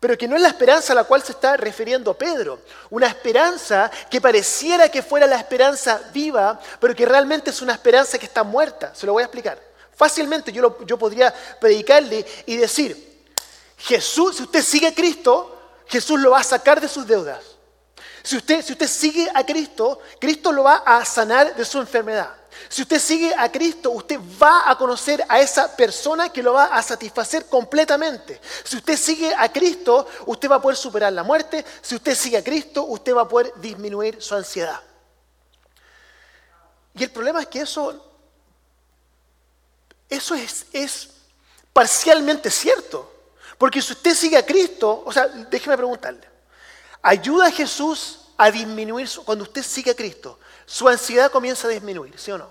pero 0.00 0.16
que 0.16 0.28
no 0.28 0.36
es 0.36 0.42
la 0.42 0.48
esperanza 0.48 0.92
a 0.92 0.96
la 0.96 1.04
cual 1.04 1.22
se 1.22 1.32
está 1.32 1.56
refiriendo 1.56 2.14
Pedro. 2.14 2.60
Una 2.90 3.06
esperanza 3.06 3.90
que 4.10 4.20
pareciera 4.20 4.88
que 4.88 5.02
fuera 5.02 5.26
la 5.26 5.36
esperanza 5.36 6.00
viva, 6.12 6.58
pero 6.80 6.94
que 6.94 7.06
realmente 7.06 7.50
es 7.50 7.62
una 7.62 7.72
esperanza 7.72 8.18
que 8.18 8.26
está 8.26 8.42
muerta. 8.42 8.94
Se 8.94 9.06
lo 9.06 9.12
voy 9.12 9.22
a 9.22 9.26
explicar. 9.26 9.60
Fácilmente 9.94 10.52
yo, 10.52 10.84
yo 10.84 10.98
podría 10.98 11.32
predicarle 11.58 12.24
y 12.44 12.56
decir, 12.56 13.24
Jesús, 13.78 14.36
si 14.36 14.42
usted 14.42 14.62
sigue 14.62 14.88
a 14.88 14.94
Cristo, 14.94 15.56
Jesús 15.86 16.20
lo 16.20 16.32
va 16.32 16.40
a 16.40 16.44
sacar 16.44 16.80
de 16.80 16.88
sus 16.88 17.06
deudas. 17.06 17.42
Si 18.22 18.36
usted, 18.36 18.62
si 18.62 18.72
usted 18.72 18.88
sigue 18.88 19.28
a 19.32 19.46
Cristo, 19.46 20.00
Cristo 20.18 20.50
lo 20.52 20.64
va 20.64 20.82
a 20.84 21.04
sanar 21.04 21.54
de 21.54 21.64
su 21.64 21.78
enfermedad. 21.78 22.34
Si 22.68 22.82
usted 22.82 22.98
sigue 22.98 23.34
a 23.36 23.50
Cristo, 23.50 23.90
usted 23.90 24.18
va 24.42 24.70
a 24.70 24.76
conocer 24.76 25.24
a 25.28 25.40
esa 25.40 25.74
persona 25.76 26.30
que 26.30 26.42
lo 26.42 26.52
va 26.52 26.66
a 26.66 26.82
satisfacer 26.82 27.46
completamente. 27.46 28.40
Si 28.64 28.76
usted 28.76 28.96
sigue 28.96 29.32
a 29.34 29.50
Cristo, 29.50 30.06
usted 30.26 30.50
va 30.50 30.56
a 30.56 30.62
poder 30.62 30.76
superar 30.76 31.12
la 31.12 31.22
muerte. 31.22 31.64
Si 31.80 31.94
usted 31.94 32.14
sigue 32.14 32.38
a 32.38 32.44
Cristo, 32.44 32.84
usted 32.84 33.14
va 33.14 33.22
a 33.22 33.28
poder 33.28 33.52
disminuir 33.56 34.20
su 34.20 34.34
ansiedad. 34.34 34.80
Y 36.94 37.04
el 37.04 37.10
problema 37.10 37.42
es 37.42 37.46
que 37.46 37.60
eso, 37.60 38.04
eso 40.08 40.34
es, 40.34 40.66
es 40.72 41.10
parcialmente 41.72 42.50
cierto. 42.50 43.12
Porque 43.58 43.80
si 43.80 43.92
usted 43.92 44.14
sigue 44.14 44.36
a 44.36 44.44
Cristo, 44.44 45.02
o 45.06 45.12
sea, 45.12 45.26
déjeme 45.26 45.76
preguntarle, 45.76 46.28
¿ayuda 47.02 47.46
a 47.46 47.50
Jesús 47.50 48.25
a 48.36 48.50
disminuir, 48.50 49.08
cuando 49.24 49.44
usted 49.44 49.62
sigue 49.62 49.90
a 49.90 49.96
Cristo, 49.96 50.38
su 50.64 50.88
ansiedad 50.88 51.30
comienza 51.30 51.68
a 51.68 51.70
disminuir, 51.70 52.18
¿sí 52.18 52.30
o 52.30 52.38
no? 52.38 52.48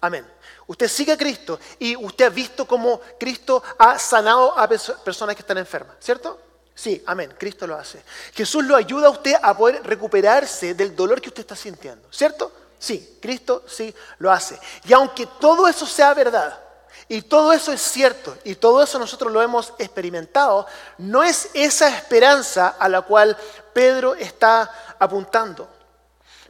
Amén. 0.00 0.26
Usted 0.66 0.88
sigue 0.88 1.12
a 1.12 1.18
Cristo 1.18 1.58
y 1.78 1.96
usted 1.96 2.24
ha 2.24 2.30
visto 2.30 2.66
cómo 2.66 3.00
Cristo 3.18 3.62
ha 3.78 3.98
sanado 3.98 4.58
a 4.58 4.68
personas 4.68 5.34
que 5.34 5.42
están 5.42 5.58
enfermas, 5.58 5.96
¿cierto? 6.00 6.40
Sí, 6.74 7.02
amén, 7.06 7.34
Cristo 7.36 7.66
lo 7.66 7.76
hace. 7.76 8.02
Jesús 8.32 8.64
lo 8.64 8.76
ayuda 8.76 9.08
a 9.08 9.10
usted 9.10 9.34
a 9.42 9.54
poder 9.56 9.82
recuperarse 9.82 10.74
del 10.74 10.96
dolor 10.96 11.20
que 11.20 11.28
usted 11.28 11.42
está 11.42 11.56
sintiendo, 11.56 12.08
¿cierto? 12.10 12.52
Sí, 12.78 13.18
Cristo 13.20 13.64
sí 13.68 13.94
lo 14.18 14.30
hace. 14.30 14.58
Y 14.84 14.92
aunque 14.94 15.26
todo 15.38 15.68
eso 15.68 15.84
sea 15.84 16.14
verdad, 16.14 16.58
y 17.10 17.22
todo 17.22 17.52
eso 17.52 17.72
es 17.72 17.82
cierto, 17.82 18.38
y 18.44 18.54
todo 18.54 18.80
eso 18.80 18.96
nosotros 18.96 19.32
lo 19.32 19.42
hemos 19.42 19.72
experimentado, 19.80 20.64
no 20.98 21.24
es 21.24 21.50
esa 21.54 21.88
esperanza 21.88 22.76
a 22.78 22.88
la 22.88 23.02
cual 23.02 23.36
Pedro 23.72 24.14
está 24.14 24.94
apuntando. 24.96 25.68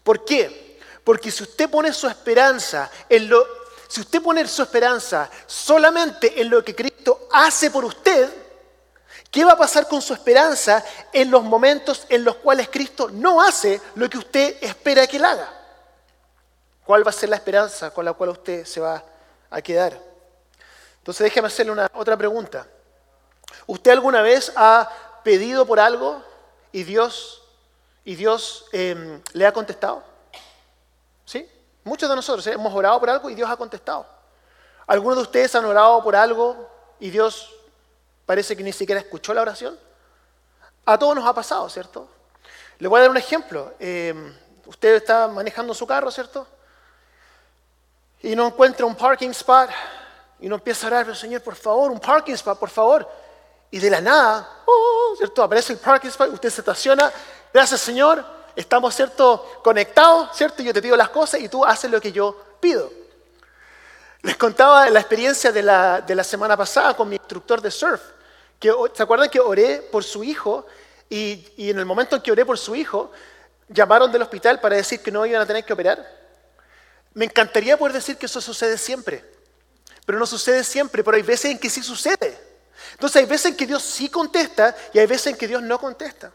¿Por 0.02 0.22
qué? 0.22 0.78
Porque 1.02 1.30
si 1.30 1.44
usted 1.44 1.70
pone 1.70 1.94
su 1.94 2.06
esperanza 2.06 2.90
en 3.08 3.30
lo, 3.30 3.42
si 3.88 4.02
usted 4.02 4.20
pone 4.20 4.46
su 4.46 4.60
esperanza 4.60 5.30
solamente 5.46 6.38
en 6.38 6.50
lo 6.50 6.62
que 6.62 6.76
Cristo 6.76 7.26
hace 7.32 7.70
por 7.70 7.86
usted, 7.86 8.30
¿Qué 9.30 9.44
va 9.44 9.52
a 9.52 9.56
pasar 9.56 9.86
con 9.86 10.02
su 10.02 10.12
esperanza 10.12 10.84
en 11.12 11.30
los 11.30 11.44
momentos 11.44 12.04
en 12.08 12.24
los 12.24 12.34
cuales 12.34 12.68
Cristo 12.68 13.08
no 13.12 13.40
hace 13.40 13.80
lo 13.94 14.10
que 14.10 14.18
usted 14.18 14.56
espera 14.60 15.06
que 15.06 15.18
él 15.18 15.24
haga? 15.24 15.48
¿Cuál 16.84 17.06
va 17.06 17.10
a 17.10 17.12
ser 17.12 17.28
la 17.28 17.36
esperanza 17.36 17.92
con 17.92 18.04
la 18.04 18.12
cual 18.12 18.30
usted 18.30 18.64
se 18.64 18.80
va 18.80 19.04
a 19.48 19.62
quedar? 19.62 20.09
Entonces 21.00 21.24
déjeme 21.24 21.48
hacerle 21.48 21.72
una 21.72 21.90
otra 21.94 22.16
pregunta. 22.16 22.66
¿Usted 23.66 23.90
alguna 23.90 24.22
vez 24.22 24.52
ha 24.54 24.88
pedido 25.24 25.66
por 25.66 25.80
algo 25.80 26.22
y 26.72 26.82
Dios, 26.84 27.42
y 28.04 28.14
Dios 28.14 28.66
em, 28.72 29.22
le 29.32 29.46
ha 29.46 29.52
contestado? 29.52 30.02
¿Sí? 31.24 31.48
Muchos 31.84 32.08
de 32.08 32.16
nosotros 32.16 32.46
hemos 32.46 32.72
orado 32.74 33.00
por 33.00 33.08
algo 33.08 33.30
y 33.30 33.34
Dios 33.34 33.48
ha 33.48 33.56
contestado. 33.56 34.06
¿Algunos 34.86 35.16
de 35.16 35.22
ustedes 35.22 35.54
han 35.54 35.64
orado 35.64 36.02
por 36.02 36.14
algo 36.14 36.68
y 36.98 37.10
Dios 37.10 37.50
parece 38.26 38.54
que 38.54 38.62
ni 38.62 38.72
siquiera 38.72 39.00
escuchó 39.00 39.32
la 39.32 39.42
oración? 39.42 39.78
A 40.84 40.98
todos 40.98 41.14
nos 41.14 41.26
ha 41.26 41.32
pasado, 41.32 41.68
¿cierto? 41.70 42.08
Le 42.78 42.88
voy 42.88 42.98
a 42.98 43.02
dar 43.02 43.10
un 43.10 43.16
ejemplo. 43.16 43.72
Em, 43.78 44.36
usted 44.66 44.96
está 44.96 45.28
manejando 45.28 45.72
su 45.72 45.86
carro, 45.86 46.10
¿cierto? 46.10 46.46
Y 48.22 48.36
no 48.36 48.48
encuentra 48.48 48.84
un 48.84 48.94
parking 48.94 49.30
spot 49.30 49.70
y 50.40 50.48
no 50.48 50.56
empieza 50.56 50.86
a 50.86 50.88
orar, 50.88 51.04
pero 51.04 51.14
Señor, 51.14 51.42
por 51.42 51.54
favor, 51.54 51.90
un 51.90 52.00
parking 52.00 52.34
spot, 52.34 52.58
por 52.58 52.70
favor. 52.70 53.08
Y 53.70 53.78
de 53.78 53.90
la 53.90 54.00
nada, 54.00 54.62
oh, 54.66 55.14
¿cierto? 55.16 55.42
Aparece 55.42 55.74
el 55.74 55.78
parking 55.78 56.08
spot, 56.08 56.32
usted 56.32 56.50
se 56.50 56.60
estaciona, 56.60 57.12
gracias 57.52 57.80
Señor, 57.80 58.24
estamos, 58.56 58.94
¿cierto? 58.94 59.60
Conectados, 59.62 60.36
¿cierto? 60.36 60.62
Yo 60.62 60.72
te 60.72 60.82
pido 60.82 60.96
las 60.96 61.10
cosas 61.10 61.40
y 61.40 61.48
tú 61.48 61.64
haces 61.64 61.90
lo 61.90 62.00
que 62.00 62.10
yo 62.10 62.36
pido. 62.58 62.90
Les 64.22 64.36
contaba 64.36 64.90
la 64.90 65.00
experiencia 65.00 65.52
de 65.52 65.62
la, 65.62 66.00
de 66.00 66.14
la 66.14 66.24
semana 66.24 66.56
pasada 66.56 66.94
con 66.94 67.08
mi 67.08 67.16
instructor 67.16 67.60
de 67.60 67.70
surf. 67.70 68.00
Que, 68.58 68.72
¿Se 68.92 69.02
acuerdan 69.02 69.30
que 69.30 69.40
oré 69.40 69.88
por 69.90 70.04
su 70.04 70.24
hijo? 70.24 70.66
Y, 71.08 71.46
y 71.56 71.70
en 71.70 71.78
el 71.78 71.86
momento 71.86 72.16
en 72.16 72.22
que 72.22 72.30
oré 72.30 72.44
por 72.44 72.58
su 72.58 72.74
hijo, 72.74 73.10
llamaron 73.68 74.12
del 74.12 74.22
hospital 74.22 74.60
para 74.60 74.76
decir 74.76 75.00
que 75.00 75.10
no 75.10 75.24
iban 75.24 75.40
a 75.40 75.46
tener 75.46 75.64
que 75.64 75.72
operar. 75.72 76.04
Me 77.14 77.24
encantaría 77.24 77.76
poder 77.76 77.94
decir 77.94 78.16
que 78.16 78.26
eso 78.26 78.40
sucede 78.40 78.76
siempre, 78.76 79.24
pero 80.06 80.18
no 80.18 80.26
sucede 80.26 80.64
siempre, 80.64 81.04
pero 81.04 81.16
hay 81.16 81.22
veces 81.22 81.52
en 81.52 81.58
que 81.58 81.70
sí 81.70 81.82
sucede. 81.82 82.38
Entonces 82.92 83.22
hay 83.22 83.26
veces 83.26 83.46
en 83.46 83.56
que 83.56 83.66
Dios 83.66 83.82
sí 83.82 84.08
contesta 84.08 84.74
y 84.92 84.98
hay 84.98 85.06
veces 85.06 85.28
en 85.28 85.36
que 85.36 85.48
Dios 85.48 85.62
no 85.62 85.78
contesta. 85.78 86.32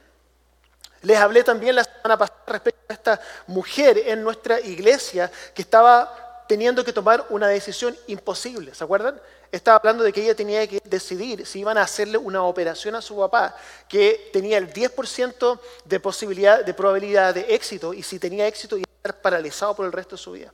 Les 1.01 1.17
hablé 1.17 1.43
también 1.43 1.75
la 1.75 1.83
semana 1.83 2.17
pasada 2.17 2.43
respecto 2.47 2.81
a 2.89 2.93
esta 2.93 3.21
mujer 3.47 3.97
en 4.05 4.23
nuestra 4.23 4.59
iglesia 4.59 5.31
que 5.53 5.61
estaba 5.61 6.43
teniendo 6.47 6.83
que 6.83 6.93
tomar 6.93 7.25
una 7.29 7.47
decisión 7.47 7.95
imposible, 8.07 8.73
¿se 8.73 8.83
acuerdan? 8.83 9.19
Estaba 9.51 9.77
hablando 9.77 10.03
de 10.03 10.11
que 10.11 10.23
ella 10.23 10.35
tenía 10.35 10.67
que 10.67 10.81
decidir 10.83 11.45
si 11.45 11.59
iban 11.59 11.77
a 11.77 11.83
hacerle 11.83 12.17
una 12.17 12.43
operación 12.43 12.95
a 12.95 13.01
su 13.01 13.17
papá, 13.17 13.55
que 13.87 14.29
tenía 14.33 14.57
el 14.57 14.71
10% 14.71 15.59
de 15.85 15.99
posibilidad, 15.99 16.63
de 16.63 16.73
probabilidad 16.73 17.33
de 17.33 17.53
éxito, 17.53 17.93
y 17.93 18.03
si 18.03 18.19
tenía 18.19 18.47
éxito 18.47 18.77
iba 18.77 18.85
a 18.87 18.97
estar 18.97 19.21
paralizado 19.21 19.75
por 19.75 19.85
el 19.85 19.91
resto 19.91 20.15
de 20.15 20.21
su 20.21 20.31
vida. 20.31 20.51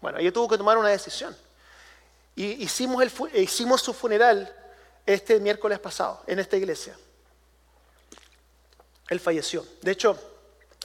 Bueno, 0.00 0.18
ella 0.18 0.32
tuvo 0.32 0.48
que 0.48 0.58
tomar 0.58 0.78
una 0.78 0.88
decisión. 0.88 1.36
Y 2.36 2.62
hicimos, 2.62 3.02
el, 3.02 3.40
hicimos 3.40 3.82
su 3.82 3.92
funeral 3.92 4.54
este 5.06 5.40
miércoles 5.40 5.78
pasado 5.78 6.22
en 6.26 6.38
esta 6.38 6.56
iglesia. 6.56 6.96
Él 9.08 9.20
falleció. 9.20 9.66
De 9.82 9.90
hecho, 9.90 10.16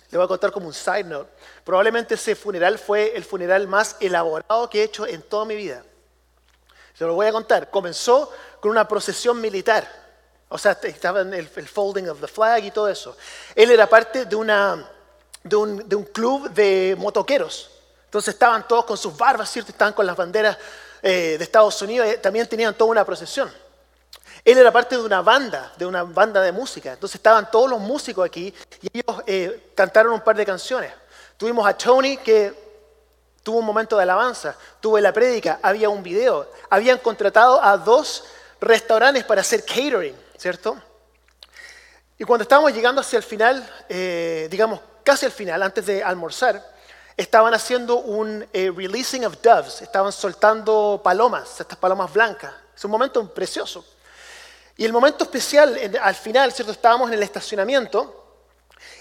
le 0.10 0.18
voy 0.18 0.26
a 0.26 0.28
contar 0.28 0.52
como 0.52 0.68
un 0.68 0.74
side 0.74 1.04
note. 1.04 1.30
Probablemente 1.64 2.16
ese 2.16 2.36
funeral 2.36 2.80
fue 2.80 3.16
el 3.16 3.24
funeral 3.24 3.68
más 3.68 3.98
elaborado 4.00 4.70
que 4.70 4.82
he 4.82 4.84
hecho 4.84 5.06
en 5.06 5.22
toda 5.22 5.46
mi 5.46 5.56
vida. 5.56 5.84
Se 6.98 7.06
lo 7.06 7.14
voy 7.14 7.28
a 7.28 7.32
contar. 7.32 7.70
Comenzó 7.70 8.32
con 8.60 8.72
una 8.72 8.88
procesión 8.88 9.40
militar. 9.40 9.88
O 10.50 10.58
sea, 10.58 10.80
estaba 10.84 11.22
en 11.22 11.34
el, 11.34 11.48
folding 11.48 12.08
of 12.08 12.22
the 12.22 12.28
flag 12.28 12.64
y 12.64 12.72
todo 12.72 12.88
eso. 12.88 13.18
Él 13.54 13.72
era 13.72 13.88
parte 13.88 14.26
de, 14.26 14.36
una, 14.36 14.90
de, 15.44 15.56
un, 15.56 15.90
de 15.90 15.96
un 15.96 16.06
club 16.06 16.50
de 16.52 16.96
motoqueros. 16.98 17.72
Entonces 18.06 18.34
estaban 18.34 18.68
todos 18.68 18.86
con 18.86 18.98
sus 18.98 19.18
barbas, 19.18 19.52
¿cierto? 19.52 19.72
Estaban 19.72 19.94
con 19.94 20.06
las 20.06 20.16
banderas 20.16 20.58
eh, 21.08 21.38
de 21.38 21.44
Estados 21.44 21.80
Unidos. 21.84 22.08
Eh, 22.08 22.18
también 22.18 22.48
tenían 22.48 22.74
toda 22.74 22.90
una 22.90 23.06
procesión. 23.06 23.52
Él 24.44 24.58
era 24.58 24.72
parte 24.72 24.98
de 24.98 25.04
una 25.04 25.22
banda, 25.22 25.72
de 25.78 25.86
una 25.86 26.02
banda 26.02 26.42
de 26.42 26.52
música. 26.52 26.94
Entonces 26.94 27.18
estaban 27.18 27.52
todos 27.52 27.70
los 27.70 27.80
músicos 27.80 28.26
aquí 28.26 28.52
y 28.82 28.98
ellos 28.98 29.22
eh, 29.28 29.70
cantaron 29.76 30.14
un 30.14 30.22
par 30.22 30.36
de 30.36 30.44
canciones. 30.44 30.92
Tuvimos 31.38 31.68
a 31.68 31.78
Tony 31.78 32.18
que 32.18 32.52
tuvo 33.44 33.60
un 33.60 33.66
momento 33.66 33.96
de 33.98 34.02
alabanza, 34.02 34.56
tuvo 34.82 35.00
la 35.00 35.14
prédica, 35.14 35.60
había 35.62 35.90
un 35.90 36.02
video. 36.02 36.52
Habían 36.72 36.98
contratado 36.98 37.62
a 37.62 37.78
dos 37.78 38.24
restaurantes 38.60 39.24
para 39.26 39.42
hacer 39.42 39.64
catering, 39.64 40.16
¿cierto? 40.40 40.76
Y 42.18 42.24
cuando 42.24 42.42
estábamos 42.42 42.74
llegando 42.74 43.02
hacia 43.02 43.18
el 43.18 43.24
final, 43.24 43.64
digamos 44.50 44.80
casi 45.04 45.28
al 45.28 45.32
final, 45.32 45.62
antes 45.62 45.86
de 45.86 46.02
almorzar, 46.02 46.75
estaban 47.18 47.54
haciendo 47.54 47.98
un 47.98 48.48
eh, 48.52 48.72
releasing 48.76 49.26
of 49.26 49.42
doves, 49.42 49.82
estaban 49.82 50.12
soltando 50.12 51.02
palomas, 51.04 51.60
estas 51.60 51.78
palomas 51.78 52.12
blancas. 52.14 52.54
Es 52.76 52.84
un 52.84 52.92
momento 52.92 53.34
precioso. 53.34 53.86
Y 54.78 54.84
el 54.84 54.92
momento 54.92 55.24
especial, 55.24 55.80
al 56.02 56.16
final, 56.16 56.52
¿cierto? 56.52 56.74
Estábamos 56.74 57.08
en 57.08 57.14
el 57.14 57.24
estacionamiento 57.24 58.24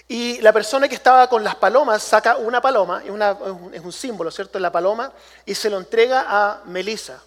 y 0.07 0.41
la 0.41 0.53
persona 0.53 0.89
que 0.89 0.95
estaba 0.95 1.29
con 1.29 1.43
las 1.43 1.57
palomas 1.57 2.03
saca 2.03 2.37
una 2.37 2.61
paloma, 2.61 3.03
es, 3.05 3.11
un 3.83 3.93
símbolo, 3.93 4.31
¿cierto? 4.31 4.61
La 4.61 4.71
paloma, 4.71 5.13
y 5.45 5.55
se 5.55 5.69
lo 5.69 5.79
entrega 5.79 6.27
a 6.29 6.63
Melissa. 6.67 7.21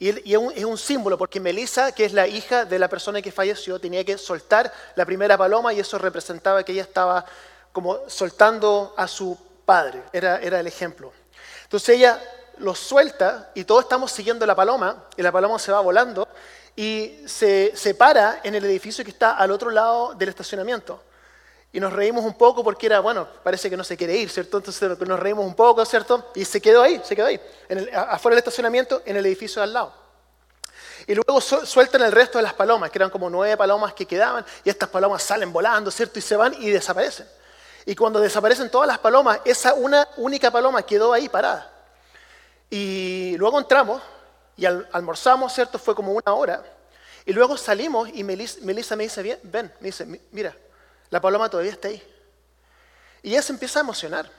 Y, 0.00 0.08
es, 0.08 0.16
es, 0.56 0.64
un, 0.64 0.78
símbolo, 0.78 1.16
porque 1.16 1.38
Melissa, 1.38 1.92
que 1.92 2.04
es 2.04 2.12
la 2.12 2.26
hija 2.26 2.64
de 2.64 2.80
la 2.80 2.88
persona 2.88 3.22
que 3.22 3.30
falleció, 3.30 3.78
tenía 3.78 4.04
que 4.04 4.18
soltar 4.18 4.72
la 4.96 5.06
primera 5.06 5.38
paloma 5.38 5.72
y 5.72 5.78
eso 5.78 5.96
representaba 5.98 6.64
que 6.64 6.72
ella 6.72 6.82
estaba 6.82 7.24
como 7.70 8.00
soltando 8.08 8.94
a 8.96 9.06
su 9.06 9.38
padre, 9.64 10.02
era, 10.12 10.38
era 10.38 10.60
el 10.60 10.66
ejemplo. 10.66 11.12
Entonces 11.64 11.96
ella 11.96 12.20
lo 12.58 12.74
suelta 12.74 13.50
y 13.54 13.64
todos 13.64 13.84
estamos 13.84 14.12
siguiendo 14.12 14.46
la 14.46 14.54
paloma 14.54 15.04
y 15.16 15.22
la 15.22 15.32
paloma 15.32 15.58
se 15.58 15.72
va 15.72 15.80
volando 15.80 16.28
y 16.76 17.22
se, 17.26 17.72
se 17.74 17.94
para 17.94 18.40
en 18.42 18.54
el 18.54 18.64
edificio 18.64 19.04
que 19.04 19.10
está 19.10 19.36
al 19.36 19.50
otro 19.50 19.70
lado 19.70 20.14
del 20.14 20.28
estacionamiento. 20.28 21.02
Y 21.74 21.80
nos 21.80 21.92
reímos 21.92 22.24
un 22.24 22.34
poco 22.34 22.62
porque 22.62 22.86
era, 22.86 23.00
bueno, 23.00 23.26
parece 23.42 23.70
que 23.70 23.76
no 23.76 23.84
se 23.84 23.96
quiere 23.96 24.14
ir, 24.16 24.28
¿cierto? 24.28 24.58
Entonces 24.58 24.98
nos 25.00 25.18
reímos 25.18 25.46
un 25.46 25.54
poco, 25.54 25.84
¿cierto? 25.86 26.30
Y 26.34 26.44
se 26.44 26.60
quedó 26.60 26.82
ahí, 26.82 27.00
se 27.02 27.16
quedó 27.16 27.26
ahí, 27.26 27.40
afuera 27.94 28.34
del 28.34 28.38
estacionamiento, 28.38 29.02
en 29.06 29.16
el 29.16 29.24
edificio 29.24 29.60
de 29.60 29.64
al 29.64 29.72
lado. 29.72 29.94
Y 31.06 31.14
luego 31.14 31.40
sueltan 31.40 32.02
el 32.02 32.12
resto 32.12 32.38
de 32.38 32.42
las 32.42 32.52
palomas, 32.52 32.90
que 32.90 32.98
eran 32.98 33.08
como 33.10 33.30
nueve 33.30 33.56
palomas 33.56 33.94
que 33.94 34.04
quedaban, 34.04 34.44
y 34.64 34.68
estas 34.68 34.90
palomas 34.90 35.22
salen 35.22 35.50
volando, 35.50 35.90
¿cierto? 35.90 36.18
Y 36.18 36.22
se 36.22 36.36
van 36.36 36.54
y 36.58 36.68
desaparecen. 36.68 37.26
Y 37.84 37.94
cuando 37.94 38.20
desaparecen 38.20 38.70
todas 38.70 38.86
las 38.86 38.98
palomas, 38.98 39.40
esa 39.44 39.74
una 39.74 40.08
única 40.16 40.50
paloma 40.50 40.82
quedó 40.82 41.12
ahí 41.12 41.28
parada. 41.28 41.70
Y 42.70 43.36
luego 43.38 43.58
entramos 43.58 44.00
y 44.56 44.64
almorzamos, 44.64 45.52
¿cierto? 45.52 45.78
Fue 45.78 45.94
como 45.94 46.12
una 46.12 46.32
hora. 46.32 46.62
Y 47.24 47.32
luego 47.32 47.56
salimos 47.56 48.08
y 48.12 48.24
Melissa, 48.24 48.96
me 48.96 49.04
dice, 49.04 49.40
ven, 49.42 49.72
me 49.80 49.86
dice, 49.86 50.06
mira, 50.30 50.56
la 51.10 51.20
paloma 51.20 51.48
todavía 51.48 51.72
está 51.72 51.88
ahí. 51.88 52.02
Y 53.22 53.30
ella 53.30 53.42
se 53.42 53.52
empieza 53.52 53.80
a 53.80 53.82
emocionar. 53.82 54.30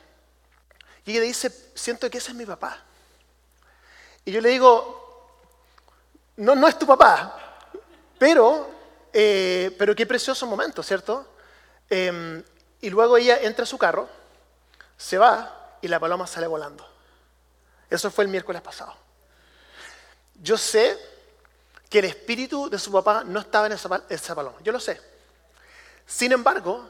Y 1.05 1.12
ella 1.12 1.21
dice, 1.21 1.51
siento 1.73 2.09
que 2.09 2.17
ese 2.17 2.31
es 2.31 2.38
mi 2.38 2.45
papá. 2.45 2.81
Y 4.25 4.31
yo 4.31 4.41
le 4.41 4.50
digo, 4.50 5.03
no, 6.38 6.55
no 6.55 6.67
es 6.67 6.79
tu 6.79 6.88
papá, 6.88 7.69
pero, 8.17 8.69
eh, 9.12 9.75
pero 9.77 9.95
qué 9.95 10.05
precioso 10.05 10.47
momento, 10.47 10.81
¿cierto? 10.81 11.27
Em, 11.89 12.43
y 12.83 12.89
luego 12.89 13.15
ella 13.15 13.39
entra 13.39 13.63
a 13.63 13.65
su 13.65 13.77
carro, 13.77 14.09
se 14.97 15.17
va 15.17 15.77
y 15.81 15.87
la 15.87 16.01
paloma 16.01 16.27
sale 16.27 16.47
volando. 16.47 16.85
Eso 17.89 18.11
fue 18.11 18.25
el 18.25 18.29
miércoles 18.29 18.61
pasado. 18.61 18.93
Yo 20.35 20.57
sé 20.57 20.99
que 21.89 21.99
el 21.99 22.05
espíritu 22.05 22.69
de 22.69 22.77
su 22.77 22.91
papá 22.91 23.23
no 23.23 23.39
estaba 23.39 23.67
en 23.67 23.71
esa, 23.71 24.35
paloma. 24.35 24.57
Yo 24.63 24.73
lo 24.73 24.81
sé. 24.81 24.99
Sin 26.05 26.33
embargo, 26.33 26.85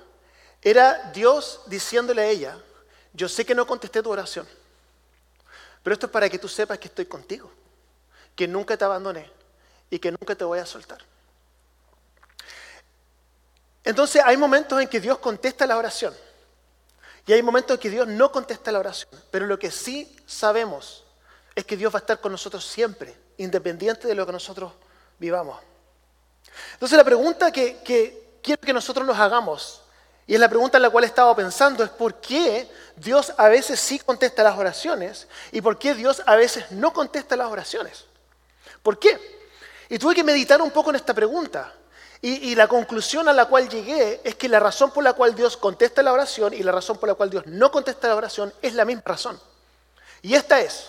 era 0.63 1.11
Dios 1.13 1.61
diciéndole 1.67 2.23
a 2.23 2.27
ella, 2.27 2.57
yo 3.13 3.29
sé 3.29 3.45
que 3.45 3.53
no 3.53 3.67
contesté 3.67 4.01
tu 4.01 4.09
oración, 4.09 4.47
pero 5.83 5.93
esto 5.93 6.07
es 6.07 6.11
para 6.11 6.27
que 6.27 6.39
tú 6.39 6.47
sepas 6.47 6.79
que 6.79 6.87
estoy 6.87 7.05
contigo, 7.05 7.51
que 8.35 8.47
nunca 8.47 8.75
te 8.75 8.83
abandoné 8.83 9.31
y 9.91 9.99
que 9.99 10.09
nunca 10.09 10.33
te 10.33 10.43
voy 10.43 10.57
a 10.57 10.65
soltar. 10.65 11.12
Entonces 13.83 14.21
hay 14.25 14.37
momentos 14.37 14.81
en 14.81 14.87
que 14.87 14.99
Dios 14.99 15.17
contesta 15.19 15.67
la 15.67 15.77
oración 15.77 16.13
y 17.25 17.33
hay 17.33 17.41
momentos 17.41 17.75
en 17.75 17.81
que 17.81 17.89
Dios 17.89 18.07
no 18.07 18.31
contesta 18.31 18.71
la 18.71 18.79
oración, 18.79 19.09
pero 19.31 19.45
lo 19.45 19.57
que 19.57 19.71
sí 19.71 20.15
sabemos 20.25 21.03
es 21.55 21.65
que 21.65 21.77
Dios 21.77 21.93
va 21.93 21.99
a 21.99 22.01
estar 22.01 22.19
con 22.19 22.31
nosotros 22.31 22.65
siempre, 22.65 23.15
independiente 23.37 24.07
de 24.07 24.15
lo 24.15 24.25
que 24.25 24.31
nosotros 24.31 24.73
vivamos. 25.19 25.59
Entonces 26.73 26.97
la 26.97 27.03
pregunta 27.03 27.51
que, 27.51 27.81
quiero 28.41 28.61
que 28.61 28.73
nosotros 28.73 29.05
nos 29.05 29.17
hagamos, 29.17 29.81
y 30.25 30.33
es 30.33 30.39
la 30.39 30.49
pregunta 30.49 30.77
en 30.77 30.83
la 30.83 30.89
cual 30.89 31.03
he 31.03 31.07
estado 31.07 31.35
pensando, 31.35 31.83
es 31.83 31.89
por 31.89 32.15
qué 32.19 32.69
Dios 32.95 33.33
a 33.37 33.47
veces 33.47 33.79
sí 33.79 33.99
contesta 33.99 34.43
las 34.43 34.57
oraciones 34.57 35.27
y 35.51 35.61
por 35.61 35.77
qué 35.77 35.93
Dios 35.93 36.21
a 36.25 36.35
veces 36.35 36.71
no 36.71 36.93
contesta 36.93 37.35
las 37.35 37.51
oraciones. 37.51 38.05
¿Por 38.81 38.99
qué? 38.99 39.19
Y 39.89 39.99
tuve 39.99 40.15
que 40.15 40.23
meditar 40.23 40.61
un 40.61 40.71
poco 40.71 40.89
en 40.89 40.97
esta 40.97 41.13
pregunta. 41.13 41.73
Y, 42.25 42.55
la 42.55 42.69
conclusión 42.69 43.27
a 43.27 43.33
la 43.33 43.47
cual 43.47 43.67
llegué 43.67 44.21
es 44.23 44.35
que 44.35 44.47
la 44.47 44.57
razón 44.57 44.91
por 44.91 45.03
la 45.03 45.11
cual 45.11 45.35
Dios 45.35 45.57
contesta 45.57 46.01
la 46.01 46.13
oración 46.13 46.53
y 46.53 46.63
la 46.63 46.71
razón 46.71 46.97
por 46.97 47.09
la 47.09 47.15
cual 47.15 47.29
Dios 47.29 47.45
no 47.47 47.69
contesta 47.69 48.07
la 48.07 48.15
oración 48.15 48.53
es 48.61 48.75
la 48.75 48.85
misma 48.85 49.03
razón. 49.05 49.37
Y 50.21 50.33
esta 50.33 50.61
es, 50.61 50.87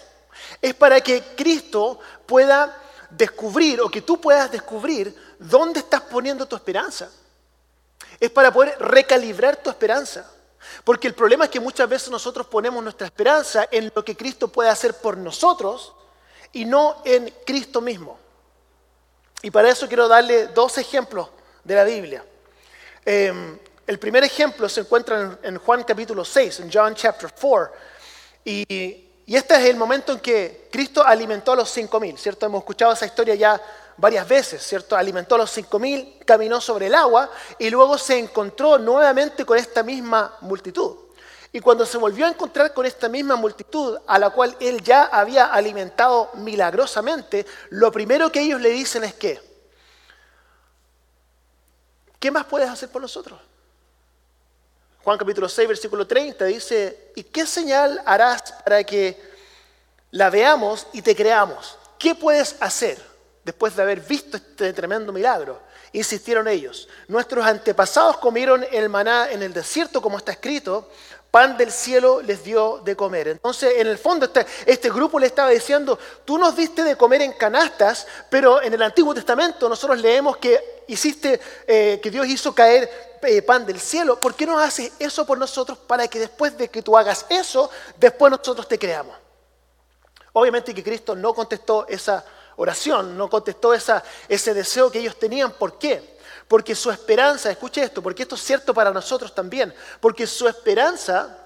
es 0.62 0.74
para 0.74 1.00
que 1.00 1.34
Cristo 1.34 1.98
pueda 2.24 2.80
descubrir 3.10 3.80
o 3.80 3.88
que 3.88 4.02
tú 4.02 4.20
puedas 4.20 4.48
descubrir 4.52 5.12
dónde 5.40 5.80
estás 5.80 6.02
poniendo 6.02 6.46
tu 6.46 6.54
esperanza. 6.54 7.10
Es 8.20 8.30
para 8.30 8.52
poder 8.52 8.76
recalibrar 8.78 9.56
tu 9.56 9.70
esperanza. 9.70 10.30
Porque 10.84 11.08
el 11.08 11.14
problema 11.14 11.46
es 11.46 11.50
que 11.50 11.58
muchas 11.58 11.88
veces 11.88 12.10
nosotros 12.10 12.46
ponemos 12.46 12.80
nuestra 12.80 13.08
esperanza 13.08 13.66
en 13.72 13.90
lo 13.92 14.04
que 14.04 14.16
Cristo 14.16 14.46
puede 14.46 14.70
hacer 14.70 14.94
por 14.94 15.16
nosotros 15.16 15.94
y 16.52 16.64
no 16.64 17.02
en 17.04 17.34
Cristo 17.44 17.80
mismo. 17.80 18.23
Y 19.44 19.50
para 19.50 19.68
eso 19.68 19.86
quiero 19.86 20.08
darle 20.08 20.46
dos 20.46 20.78
ejemplos 20.78 21.28
de 21.62 21.74
la 21.74 21.84
Biblia. 21.84 22.24
Em, 23.04 23.58
el 23.86 23.98
primer 23.98 24.24
ejemplo 24.24 24.66
se 24.70 24.80
encuentra 24.80 25.38
en, 25.42 25.58
Juan 25.58 25.84
capítulo 25.84 26.24
6, 26.24 26.60
en 26.60 26.70
John 26.72 26.94
chapter 26.94 27.30
4. 27.38 27.70
Y, 28.46 28.64
y, 29.26 29.36
este 29.36 29.54
es 29.56 29.64
el 29.66 29.76
momento 29.76 30.12
en 30.12 30.20
que 30.20 30.68
Cristo 30.72 31.04
alimentó 31.04 31.52
a 31.52 31.56
los 31.56 31.68
cinco 31.68 32.00
mil, 32.00 32.16
¿cierto? 32.16 32.46
Hemos 32.46 32.60
escuchado 32.60 32.94
esa 32.94 33.04
historia 33.04 33.34
ya 33.34 33.60
varias 33.98 34.26
veces, 34.26 34.66
¿cierto? 34.66 34.96
Alimentó 34.96 35.34
a 35.34 35.38
los 35.38 35.50
cinco 35.50 35.78
mil, 35.78 36.20
caminó 36.24 36.58
sobre 36.58 36.86
el 36.86 36.94
agua 36.94 37.30
y 37.58 37.68
luego 37.68 37.98
se 37.98 38.18
encontró 38.18 38.78
nuevamente 38.78 39.44
con 39.44 39.58
esta 39.58 39.82
misma 39.82 40.38
multitud. 40.40 41.03
Y 41.54 41.60
cuando 41.60 41.86
se 41.86 41.98
volvió 41.98 42.26
a 42.26 42.30
encontrar 42.30 42.74
con 42.74 42.84
esta 42.84 43.08
misma 43.08 43.36
multitud 43.36 43.96
a 44.08 44.18
la 44.18 44.30
cual 44.30 44.56
él 44.58 44.82
ya 44.82 45.04
había 45.04 45.46
alimentado 45.46 46.32
milagrosamente, 46.34 47.46
lo 47.70 47.92
primero 47.92 48.32
que 48.32 48.40
ellos 48.40 48.60
le 48.60 48.70
dicen 48.70 49.04
es 49.04 49.14
¿qué 49.14 49.40
más 52.32 52.44
puedes 52.46 52.68
hacer 52.68 52.88
por 52.88 53.00
nosotros? 53.00 53.40
Juan 55.04 55.16
capítulo 55.16 55.48
6, 55.48 55.68
versículo 55.68 56.04
30 56.04 56.44
dice, 56.46 57.12
¿y 57.14 57.22
qué 57.22 57.46
señal 57.46 58.02
harás 58.04 58.50
para 58.64 58.82
que 58.82 59.16
la 60.10 60.30
veamos 60.30 60.88
y 60.92 61.02
te 61.02 61.14
creamos? 61.14 61.78
¿Qué 62.00 62.16
puedes 62.16 62.56
hacer 62.58 63.00
después 63.44 63.76
de 63.76 63.82
haber 63.82 64.00
visto 64.00 64.38
este 64.38 64.72
tremendo 64.72 65.12
milagro? 65.12 65.62
Insistieron 65.92 66.48
ellos, 66.48 66.88
nuestros 67.06 67.46
antepasados 67.46 68.16
comieron 68.16 68.66
el 68.72 68.88
maná 68.88 69.30
en 69.30 69.44
el 69.44 69.52
desierto 69.52 70.02
como 70.02 70.18
está 70.18 70.32
escrito, 70.32 70.90
pan 71.34 71.56
del 71.56 71.72
cielo 71.72 72.22
les 72.22 72.44
dio 72.44 72.78
de 72.84 72.94
comer. 72.94 73.26
Entonces, 73.26 73.74
en 73.78 73.88
el 73.88 73.98
fondo, 73.98 74.26
este, 74.26 74.46
este, 74.66 74.88
grupo 74.88 75.18
le 75.18 75.26
estaba 75.26 75.50
diciendo, 75.50 75.98
tú 76.24 76.38
nos 76.38 76.54
diste 76.54 76.84
de 76.84 76.94
comer 76.94 77.22
en 77.22 77.32
canastas, 77.32 78.06
pero 78.30 78.62
en 78.62 78.72
el 78.72 78.80
Antiguo 78.80 79.12
Testamento 79.12 79.68
nosotros 79.68 79.98
leemos 79.98 80.36
que 80.36 80.84
hiciste, 80.86 81.40
eh, 81.66 81.98
que 82.00 82.08
Dios 82.08 82.28
hizo 82.28 82.54
caer 82.54 83.18
eh, 83.22 83.42
pan 83.42 83.66
del 83.66 83.80
cielo. 83.80 84.20
¿Por 84.20 84.36
qué 84.36 84.46
no 84.46 84.56
haces 84.60 84.92
eso 85.00 85.26
por 85.26 85.36
nosotros 85.36 85.76
para 85.76 86.06
que 86.06 86.20
después 86.20 86.56
de 86.56 86.68
que 86.68 86.82
tú 86.82 86.96
hagas 86.96 87.26
eso, 87.28 87.68
después 87.96 88.30
nosotros 88.30 88.68
te 88.68 88.78
creamos? 88.78 89.16
Obviamente 90.34 90.72
que 90.72 90.84
Cristo 90.84 91.16
no 91.16 91.34
contestó 91.34 91.84
esa 91.88 92.24
oración, 92.54 93.18
no 93.18 93.28
contestó 93.28 93.74
ese 93.74 94.54
deseo 94.54 94.88
que 94.88 95.00
ellos 95.00 95.18
tenían. 95.18 95.50
¿Por 95.50 95.78
qué? 95.78 96.13
Porque 96.48 96.74
su 96.74 96.90
esperanza, 96.90 97.50
escuche 97.50 97.82
esto, 97.82 98.02
porque 98.02 98.22
esto 98.22 98.34
es 98.34 98.42
cierto 98.42 98.74
para 98.74 98.90
nosotros 98.90 99.34
también, 99.34 99.74
porque 100.00 100.26
su 100.26 100.46
esperanza 100.46 101.38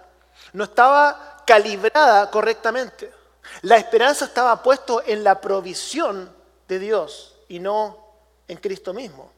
no 0.53 0.65
estaba 0.65 1.43
calibrada 1.47 2.31
correctamente. 2.31 3.13
La 3.63 3.77
esperanza 3.77 4.27
estaba 4.27 4.63
puesto 4.63 5.03
en 5.07 5.25
la 5.25 5.41
provisión 5.41 6.31
de 6.67 6.79
Dios 6.79 7.35
y 7.49 7.59
no 7.59 8.07
en 8.47 8.59
Cristo 8.59 8.93
mismo. 8.93 9.31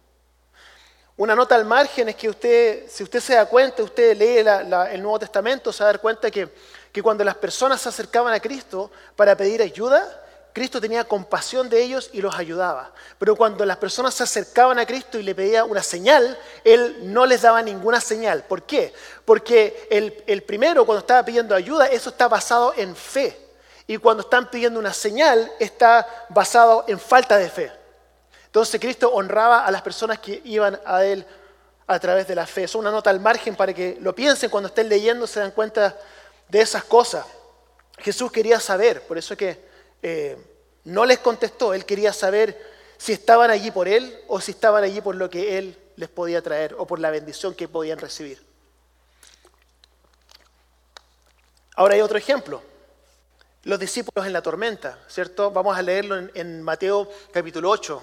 Una 1.16 1.34
nota 1.34 1.54
al 1.54 1.66
margen 1.66 2.08
es 2.08 2.16
que 2.16 2.30
usted, 2.30 2.88
si 2.88 3.02
usted 3.02 3.20
se 3.20 3.34
da 3.34 3.44
cuenta, 3.46 3.82
usted 3.82 4.16
lee 4.16 4.38
el 4.38 5.02
Nuevo 5.02 5.18
Testamento, 5.18 5.72
se 5.72 5.84
va 5.84 5.90
a 5.90 5.92
dar 5.92 6.00
cuenta 6.00 6.30
que, 6.30 6.48
que 6.90 7.02
cuando 7.02 7.22
las 7.22 7.36
personas 7.36 7.80
se 7.80 7.90
acercaban 7.90 8.32
a 8.32 8.40
Cristo 8.40 8.90
para 9.16 9.36
pedir 9.36 9.60
ayuda, 9.60 10.19
Cristo 10.52 10.80
tenía 10.80 11.04
compasión 11.04 11.68
de 11.68 11.82
ellos 11.82 12.10
y 12.12 12.20
los 12.20 12.34
ayudaba. 12.36 12.92
Pero 13.18 13.36
cuando 13.36 13.64
las 13.64 13.76
personas 13.76 14.14
se 14.14 14.24
acercaban 14.24 14.78
a 14.78 14.86
Cristo 14.86 15.18
y 15.18 15.22
le 15.22 15.34
pedía 15.34 15.64
una 15.64 15.82
señal, 15.82 16.36
Él 16.64 17.12
no 17.12 17.24
les 17.24 17.42
daba 17.42 17.62
ninguna 17.62 18.00
señal. 18.00 18.44
¿Por 18.44 18.64
qué? 18.64 18.92
Porque 19.24 19.86
el, 19.90 20.42
primero, 20.42 20.84
cuando 20.84 21.00
estaba 21.00 21.24
pidiendo 21.24 21.54
ayuda, 21.54 21.86
eso 21.86 22.10
está 22.10 22.26
basado 22.26 22.74
en 22.76 22.96
fe. 22.96 23.36
Y 23.86 23.96
cuando 23.98 24.22
están 24.22 24.50
pidiendo 24.50 24.80
una 24.80 24.92
señal, 24.92 25.50
está 25.60 26.06
basado 26.28 26.84
en 26.88 26.98
falta 26.98 27.36
de 27.36 27.48
fe. 27.48 27.72
Entonces 28.46 28.80
Cristo 28.80 29.12
honraba 29.12 29.64
a 29.64 29.70
las 29.70 29.82
personas 29.82 30.18
que 30.18 30.42
iban 30.44 30.80
a 30.84 31.04
Él 31.04 31.24
a 31.86 31.98
través 32.00 32.26
de 32.26 32.34
la 32.34 32.46
fe. 32.46 32.64
Es 32.64 32.74
una 32.74 32.90
nota 32.90 33.10
al 33.10 33.20
margen 33.20 33.54
para 33.54 33.72
que 33.72 33.98
lo 34.00 34.14
piensen 34.14 34.50
cuando 34.50 34.68
estén 34.68 34.88
leyendo, 34.88 35.28
se 35.28 35.38
dan 35.38 35.52
cuenta 35.52 35.96
de 36.48 36.60
esas 36.60 36.82
cosas. 36.82 37.24
Jesús 37.98 38.32
quería 38.32 38.58
saber, 38.58 39.02
por 39.02 39.18
eso 39.18 39.34
es 39.34 39.38
que 39.38 39.69
eh, 40.02 40.36
no 40.84 41.04
les 41.04 41.18
contestó, 41.18 41.74
él 41.74 41.84
quería 41.84 42.12
saber 42.12 42.70
si 42.96 43.12
estaban 43.12 43.50
allí 43.50 43.70
por 43.70 43.88
él 43.88 44.18
o 44.28 44.40
si 44.40 44.52
estaban 44.52 44.84
allí 44.84 45.00
por 45.00 45.14
lo 45.14 45.30
que 45.30 45.58
él 45.58 45.76
les 45.96 46.08
podía 46.08 46.42
traer 46.42 46.74
o 46.78 46.86
por 46.86 46.98
la 46.98 47.10
bendición 47.10 47.54
que 47.54 47.68
podían 47.68 47.98
recibir. 47.98 48.42
Ahora 51.76 51.94
hay 51.94 52.00
otro 52.00 52.18
ejemplo, 52.18 52.62
los 53.64 53.78
discípulos 53.78 54.26
en 54.26 54.32
la 54.32 54.42
tormenta, 54.42 54.98
¿cierto? 55.08 55.50
Vamos 55.50 55.76
a 55.76 55.82
leerlo 55.82 56.28
en, 56.34 56.62
Mateo 56.62 57.10
capítulo 57.32 57.70
8, 57.70 58.02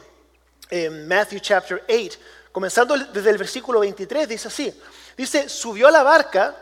en 0.70 1.08
Matthew 1.08 1.40
chapter 1.40 1.84
8, 1.90 2.20
comenzando 2.52 2.98
desde 2.98 3.30
el 3.30 3.38
versículo 3.38 3.80
23, 3.80 4.30
dice 4.30 4.48
así, 4.48 4.82
dice, 5.16 5.50
subió 5.50 5.88
a 5.88 5.92
la 5.92 6.04
barca 6.04 6.56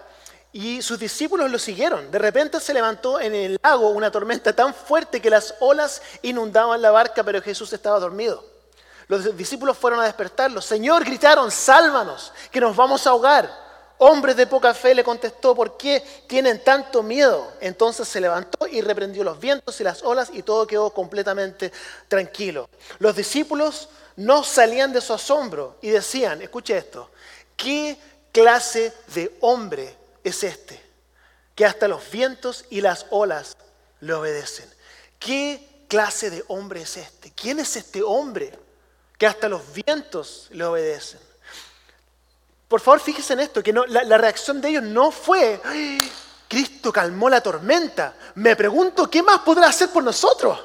y 0.56 0.82
sus 0.82 0.98
discípulos 0.98 1.52
lo 1.52 1.60
siguieron. 1.60 2.10
De 2.10 2.18
repente 2.18 2.62
se 2.62 2.74
levantó 2.74 3.20
en 3.20 3.36
el 3.36 3.60
lago 3.62 3.90
una 3.90 4.10
tormenta 4.10 4.54
tan 4.54 4.74
fuerte 4.74 5.22
que 5.22 5.30
las 5.30 5.54
olas 5.60 6.02
inundaban 6.22 6.82
la 6.82 6.92
barca, 6.92 7.26
pero 7.26 7.42
Jesús 7.42 7.74
estaba 7.74 8.00
dormido. 8.00 8.42
Los 9.10 9.36
discípulos 9.36 9.78
fueron 9.78 10.00
a 10.00 10.06
despertarlo. 10.06 10.62
Señor, 10.62 11.04
gritaron, 11.04 11.52
sálvanos, 11.52 12.32
que 12.52 12.62
nos 12.62 12.74
vamos 12.74 13.06
a 13.06 13.10
ahogar. 13.10 13.52
Hombres 13.98 14.38
de 14.38 14.48
poca 14.48 14.74
fe 14.74 14.96
le 14.96 15.04
contestó, 15.04 15.54
¿por 15.54 15.76
qué 15.76 16.02
tienen 16.26 16.64
tanto 16.64 17.04
miedo? 17.04 17.52
Entonces 17.60 18.08
se 18.08 18.22
levantó 18.22 18.66
y 18.66 18.80
reprendió 18.80 19.26
los 19.26 19.38
vientos 19.38 19.82
y 19.82 19.84
las 19.84 20.04
olas 20.04 20.30
y 20.32 20.42
todo 20.42 20.66
quedó 20.66 20.90
completamente 20.92 21.74
tranquilo. 22.08 22.70
Los 23.00 23.14
discípulos 23.18 23.90
no 24.16 24.42
salían 24.42 24.94
de 24.94 25.02
su 25.02 25.12
asombro 25.12 25.76
y 25.82 25.90
decían, 25.90 26.42
escuche 26.42 26.78
esto, 26.78 27.10
¿qué 27.58 27.98
clase 28.32 28.94
de 29.14 29.36
hombre 29.42 30.05
es 30.26 30.44
este, 30.44 30.82
que 31.54 31.66
hasta 31.66 31.88
los 31.88 32.10
vientos 32.10 32.66
y 32.70 32.82
las 32.82 33.06
olas 33.12 33.56
le 34.02 34.14
obedecen. 34.14 34.70
¿Qué 35.20 35.86
clase 35.88 36.30
de 36.30 36.44
hombre 36.48 36.82
es 36.82 36.98
este? 36.98 37.32
¿Quién 37.32 37.60
es 37.60 37.76
este 37.76 38.02
hombre 38.02 38.58
que 39.18 39.28
hasta 39.28 39.48
los 39.48 39.62
vientos 39.72 40.48
le 40.52 40.66
obedecen? 40.66 41.20
Por 42.68 42.82
favor, 42.82 43.00
fíjense 43.00 43.34
en 43.34 43.42
esto, 43.42 43.62
que 43.62 43.72
la 43.72 44.18
reacción 44.18 44.60
de 44.60 44.70
ellos 44.70 44.84
no 44.84 45.12
fue, 45.12 45.62
Cristo 46.48 46.92
calmó 46.92 47.30
la 47.30 47.40
tormenta. 47.40 48.16
Me 48.34 48.56
pregunto, 48.56 49.10
¿qué 49.10 49.22
más 49.22 49.40
podrá 49.42 49.68
hacer 49.68 49.90
por 49.90 50.04
nosotros? 50.04 50.60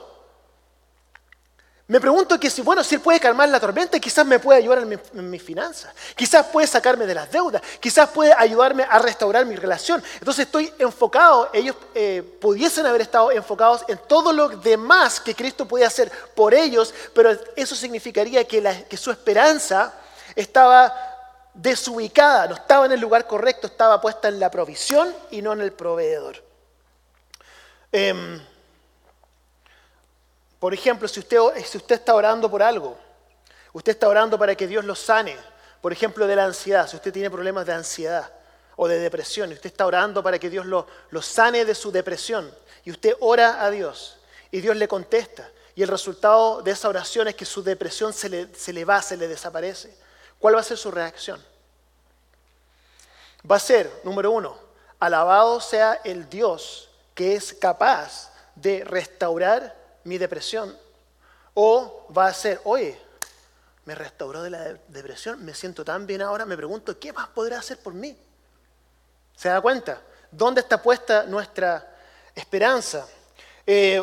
Me 1.90 2.00
pregunto 2.00 2.38
que 2.38 2.48
si, 2.50 2.62
bueno, 2.62 2.84
si 2.84 2.94
Él 2.94 3.00
puede 3.00 3.18
calmar 3.18 3.48
la 3.48 3.58
tormenta, 3.58 3.98
quizás 3.98 4.24
me 4.24 4.38
puede 4.38 4.60
ayudar 4.60 4.86
en, 5.12 5.28
mis 5.28 5.42
finanzas, 5.42 5.92
quizás 6.14 6.46
puede 6.46 6.68
sacarme 6.68 7.04
de 7.04 7.16
las 7.16 7.32
deudas, 7.32 7.60
quizás 7.80 8.08
puede 8.10 8.32
ayudarme 8.32 8.84
a 8.88 9.00
restaurar 9.00 9.44
mi 9.44 9.56
relación. 9.56 10.00
Entonces 10.20 10.46
estoy 10.46 10.72
enfocado, 10.78 11.50
ellos 11.52 11.74
eh, 11.96 12.22
pudiesen 12.40 12.86
haber 12.86 13.00
estado 13.00 13.32
enfocados 13.32 13.84
en 13.88 13.98
todo 14.06 14.32
lo 14.32 14.50
demás 14.50 15.18
que 15.18 15.34
Cristo 15.34 15.66
puede 15.66 15.84
hacer 15.84 16.12
por 16.36 16.54
ellos, 16.54 16.94
pero 17.12 17.36
eso 17.56 17.74
significaría 17.74 18.44
que, 18.44 18.96
su 18.96 19.10
esperanza 19.10 19.92
estaba 20.36 20.94
desubicada, 21.54 22.46
no 22.46 22.54
estaba 22.54 22.86
en 22.86 22.92
el 22.92 23.00
lugar 23.00 23.26
correcto, 23.26 23.66
estaba 23.66 24.00
puesta 24.00 24.28
en 24.28 24.38
la 24.38 24.48
provisión 24.48 25.12
y 25.32 25.42
no 25.42 25.54
en 25.54 25.60
el 25.62 25.72
proveedor. 25.72 26.40
Eh, 27.90 28.40
por 30.60 30.74
ejemplo, 30.74 31.08
si 31.08 31.20
usted, 31.20 31.38
está 31.88 32.14
orando 32.14 32.50
por 32.50 32.62
algo, 32.62 32.96
usted 33.72 33.92
está 33.92 34.08
orando 34.08 34.38
para 34.38 34.54
que 34.54 34.66
Dios 34.66 34.84
lo 34.84 34.94
sane, 34.94 35.34
por 35.80 35.90
ejemplo, 35.90 36.26
de 36.26 36.36
la 36.36 36.44
ansiedad, 36.44 36.86
si 36.86 36.96
usted 36.96 37.12
tiene 37.14 37.30
problemas 37.30 37.64
de 37.64 37.72
ansiedad 37.72 38.30
o 38.76 38.86
de 38.86 38.98
depresión, 38.98 39.50
y 39.50 39.54
usted 39.54 39.70
está 39.70 39.86
orando 39.86 40.22
para 40.22 40.38
que 40.38 40.50
Dios 40.50 40.66
lo, 40.66 40.86
lo 41.08 41.22
sane 41.22 41.64
de 41.64 41.74
su 41.74 41.90
depresión, 41.90 42.54
y 42.84 42.90
usted 42.90 43.16
ora 43.20 43.64
a 43.64 43.70
Dios, 43.70 44.18
y 44.50 44.60
Dios 44.60 44.76
le 44.76 44.86
contesta, 44.86 45.48
y 45.74 45.82
el 45.82 45.88
resultado 45.88 46.60
de 46.60 46.72
esa 46.72 46.90
oración 46.90 47.28
es 47.28 47.34
que 47.34 47.46
su 47.46 47.62
depresión 47.62 48.12
se 48.12 48.28
le, 48.28 48.54
se 48.54 48.74
le 48.74 48.84
va, 48.84 49.00
se 49.00 49.16
le 49.16 49.28
desaparece. 49.28 49.96
¿Cuál 50.38 50.56
va 50.56 50.60
a 50.60 50.64
ser 50.64 50.76
su 50.76 50.90
reacción? 50.90 51.42
Va 53.50 53.56
a 53.56 53.60
ser, 53.60 53.90
número 54.04 54.30
uno, 54.30 54.58
alabado 54.98 55.58
sea 55.58 56.02
el 56.04 56.28
Dios 56.28 56.90
que 57.14 57.34
es 57.34 57.54
capaz 57.54 58.30
de 58.56 58.84
restaurar 58.84 59.79
mi 60.04 60.18
depresión. 60.18 60.76
O 61.54 62.06
va 62.16 62.26
a 62.26 62.34
ser, 62.34 62.60
oye, 62.64 62.98
me 63.84 63.94
restauró 63.94 64.42
de 64.42 64.50
la 64.50 64.74
depresión, 64.88 65.44
me 65.44 65.54
siento 65.54 65.84
tan 65.84 66.06
bien 66.06 66.22
ahora, 66.22 66.44
me 66.46 66.56
pregunto, 66.56 66.98
¿qué 66.98 67.12
más 67.12 67.28
podrá 67.28 67.58
hacer 67.58 67.78
por 67.78 67.94
mí? 67.94 68.16
¿Se 69.36 69.48
da 69.48 69.60
cuenta? 69.60 70.00
¿Dónde 70.30 70.60
está 70.60 70.80
puesta 70.80 71.24
nuestra 71.24 71.96
esperanza? 72.34 73.06
Eh, 73.66 74.00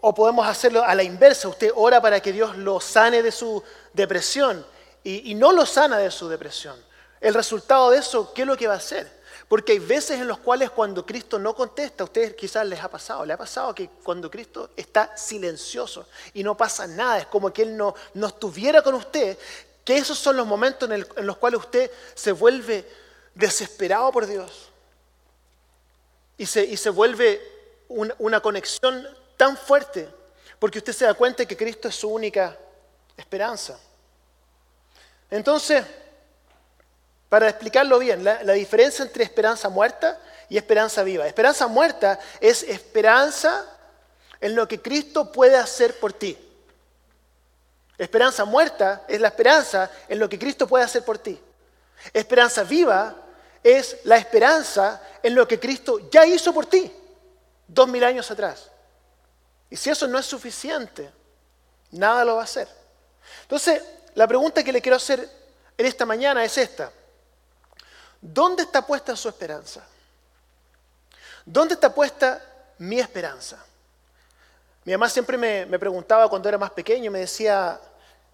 o 0.00 0.14
podemos 0.14 0.46
hacerlo 0.46 0.82
a 0.82 0.94
la 0.94 1.02
inversa, 1.02 1.48
usted 1.48 1.70
ora 1.74 2.00
para 2.00 2.20
que 2.20 2.32
Dios 2.32 2.56
lo 2.56 2.80
sane 2.80 3.22
de 3.22 3.32
su 3.32 3.62
depresión 3.92 4.64
y, 5.04 5.30
y 5.30 5.34
no 5.34 5.52
lo 5.52 5.64
sana 5.64 5.98
de 5.98 6.10
su 6.10 6.28
depresión. 6.28 6.76
El 7.20 7.34
resultado 7.34 7.90
de 7.90 7.98
eso, 7.98 8.32
¿qué 8.32 8.42
es 8.42 8.48
lo 8.48 8.56
que 8.56 8.66
va 8.66 8.74
a 8.74 8.78
hacer? 8.78 9.19
Porque 9.50 9.72
hay 9.72 9.80
veces 9.80 10.20
en 10.20 10.28
los 10.28 10.38
cuales 10.38 10.70
cuando 10.70 11.04
Cristo 11.04 11.36
no 11.36 11.56
contesta, 11.56 12.04
a 12.04 12.06
ustedes 12.06 12.34
quizás 12.34 12.64
les 12.64 12.78
ha 12.78 12.88
pasado, 12.88 13.26
le 13.26 13.32
ha 13.32 13.36
pasado 13.36 13.74
que 13.74 13.88
cuando 14.04 14.30
Cristo 14.30 14.70
está 14.76 15.16
silencioso 15.16 16.06
y 16.34 16.44
no 16.44 16.56
pasa 16.56 16.86
nada, 16.86 17.18
es 17.18 17.26
como 17.26 17.52
que 17.52 17.62
Él 17.62 17.76
no, 17.76 17.92
no 18.14 18.28
estuviera 18.28 18.80
con 18.80 18.94
usted, 18.94 19.36
que 19.84 19.96
esos 19.96 20.16
son 20.16 20.36
los 20.36 20.46
momentos 20.46 20.88
en, 20.88 21.26
los 21.26 21.36
cuales 21.36 21.58
usted 21.58 21.90
se 22.14 22.30
vuelve 22.30 22.88
desesperado 23.34 24.12
por 24.12 24.24
Dios 24.24 24.68
y 26.38 26.46
se, 26.46 26.64
y 26.64 26.76
se 26.76 26.90
vuelve 26.90 27.42
una 27.88 28.40
conexión 28.40 29.04
tan 29.36 29.56
fuerte, 29.56 30.08
porque 30.60 30.78
usted 30.78 30.92
se 30.92 31.06
da 31.06 31.14
cuenta 31.14 31.44
que 31.44 31.56
Cristo 31.56 31.88
es 31.88 31.96
su 31.96 32.08
única 32.08 32.56
esperanza. 33.16 33.80
Entonces, 35.28 35.84
para 37.30 37.48
explicarlo 37.48 38.00
bien, 38.00 38.24
la, 38.24 38.52
diferencia 38.52 39.04
entre 39.04 39.22
esperanza 39.22 39.68
muerta 39.68 40.18
y 40.48 40.58
esperanza 40.58 41.04
viva. 41.04 41.28
Esperanza 41.28 41.68
muerta 41.68 42.18
es 42.40 42.64
esperanza 42.64 43.64
en 44.40 44.56
lo 44.56 44.66
que 44.66 44.82
Cristo 44.82 45.30
puede 45.30 45.56
hacer 45.56 45.98
por 46.00 46.12
ti. 46.12 46.36
Esperanza 47.96 48.44
muerta 48.44 49.04
es 49.06 49.20
la 49.20 49.28
esperanza 49.28 49.88
en 50.08 50.18
lo 50.18 50.28
que 50.28 50.40
Cristo 50.40 50.66
puede 50.66 50.82
hacer 50.82 51.04
por 51.04 51.18
ti. 51.18 51.40
Esperanza 52.12 52.64
viva 52.64 53.14
es 53.62 53.98
la 54.04 54.16
esperanza 54.16 55.00
en 55.22 55.36
lo 55.36 55.46
que 55.46 55.60
Cristo 55.60 56.10
ya 56.10 56.26
hizo 56.26 56.52
por 56.52 56.66
ti 56.66 56.92
dos 57.68 57.86
mil 57.86 58.02
años 58.02 58.28
atrás. 58.28 58.70
Y 59.68 59.76
si 59.76 59.88
eso 59.88 60.08
no 60.08 60.18
es 60.18 60.26
suficiente, 60.26 61.08
nada 61.92 62.24
lo 62.24 62.34
va 62.34 62.40
a 62.40 62.44
hacer. 62.44 62.66
Entonces, 63.42 63.80
la 64.16 64.26
pregunta 64.26 64.64
que 64.64 64.72
le 64.72 64.82
quiero 64.82 64.96
hacer 64.96 65.30
en 65.78 65.86
esta 65.86 66.04
mañana 66.04 66.44
es 66.44 66.58
esta. 66.58 66.90
¿Dónde 68.20 68.64
está 68.64 68.86
puesta 68.86 69.16
su 69.16 69.28
esperanza? 69.28 69.86
¿Dónde 71.44 71.74
está 71.74 71.94
puesta 71.94 72.42
mi 72.78 72.98
esperanza? 72.98 73.64
Mi 74.84 74.92
mamá 74.92 75.08
siempre 75.08 75.36
me, 75.38 75.78
preguntaba 75.78 76.28
cuando 76.28 76.48
era 76.48 76.58
más 76.58 76.70
pequeño, 76.70 77.10
me 77.10 77.20
decía, 77.20 77.80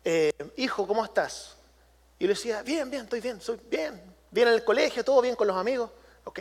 eh, 0.05 0.33
hijo, 0.57 0.87
¿cómo 0.87 1.05
estás? 1.05 1.55
Y 2.19 2.25
le 2.27 2.35
decía, 2.35 2.63
bien, 2.63 2.91
bien, 2.91 3.05
estoy 3.05 3.21
bien, 3.21 3.41
soy 3.41 3.61
bien, 3.69 4.01
bien 4.31 4.49
en 4.49 4.55
el 4.55 4.65
colegio, 4.65 5.05
todo 5.05 5.21
bien 5.21 5.37
con 5.37 5.47
los 5.47 5.57
amigos. 5.57 5.91
Ok. 6.25 6.41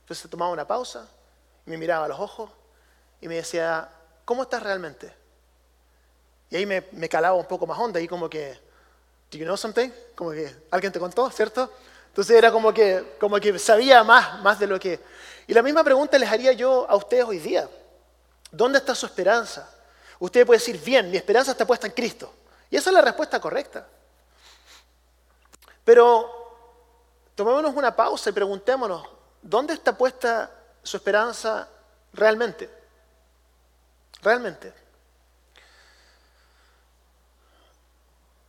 Entonces 0.00 0.30
tomaba 0.30 0.50
una 0.50 0.66
pausa, 0.66 1.06
me 1.66 1.76
miraba 1.76 2.06
a 2.06 2.08
los 2.08 2.18
ojos 2.18 2.50
y 3.20 3.28
me 3.28 3.36
decía, 3.36 3.88
¿cómo 4.24 4.42
estás 4.42 4.62
realmente? 4.62 5.12
Y 6.50 6.56
ahí 6.56 6.66
me, 6.66 6.86
me 6.92 7.08
calaba 7.08 7.34
un 7.36 7.46
poco 7.46 7.66
más 7.66 7.78
honda, 7.78 8.00
y 8.00 8.06
como 8.06 8.28
que, 8.28 8.52
¿do 9.30 9.38
you 9.38 9.44
know 9.44 9.56
something? 9.56 9.90
Como 10.14 10.30
que 10.32 10.54
alguien 10.70 10.92
te 10.92 11.00
contó, 11.00 11.30
¿cierto? 11.30 11.72
Entonces 12.14 12.36
era 12.36 12.52
como 12.52 12.72
que, 12.72 13.16
como 13.18 13.40
que 13.40 13.58
sabía 13.58 14.04
más, 14.04 14.40
más 14.40 14.56
de 14.60 14.68
lo 14.68 14.78
que... 14.78 15.00
Y 15.48 15.52
la 15.52 15.62
misma 15.62 15.82
pregunta 15.82 16.16
les 16.16 16.30
haría 16.30 16.52
yo 16.52 16.86
a 16.88 16.94
ustedes 16.94 17.24
hoy 17.24 17.40
día. 17.40 17.68
¿Dónde 18.52 18.78
está 18.78 18.94
su 18.94 19.06
esperanza? 19.06 19.68
Usted 20.20 20.46
puede 20.46 20.60
decir, 20.60 20.80
bien, 20.80 21.10
mi 21.10 21.16
esperanza 21.16 21.50
está 21.50 21.66
puesta 21.66 21.88
en 21.88 21.92
Cristo. 21.92 22.32
Y 22.70 22.76
esa 22.76 22.90
es 22.90 22.94
la 22.94 23.02
respuesta 23.02 23.40
correcta. 23.40 23.88
Pero 25.84 26.30
tomémonos 27.34 27.74
una 27.74 27.96
pausa 27.96 28.30
y 28.30 28.32
preguntémonos, 28.32 29.04
¿dónde 29.42 29.74
está 29.74 29.98
puesta 29.98 30.52
su 30.84 30.96
esperanza 30.96 31.68
realmente? 32.12 32.70
Realmente. 34.22 34.72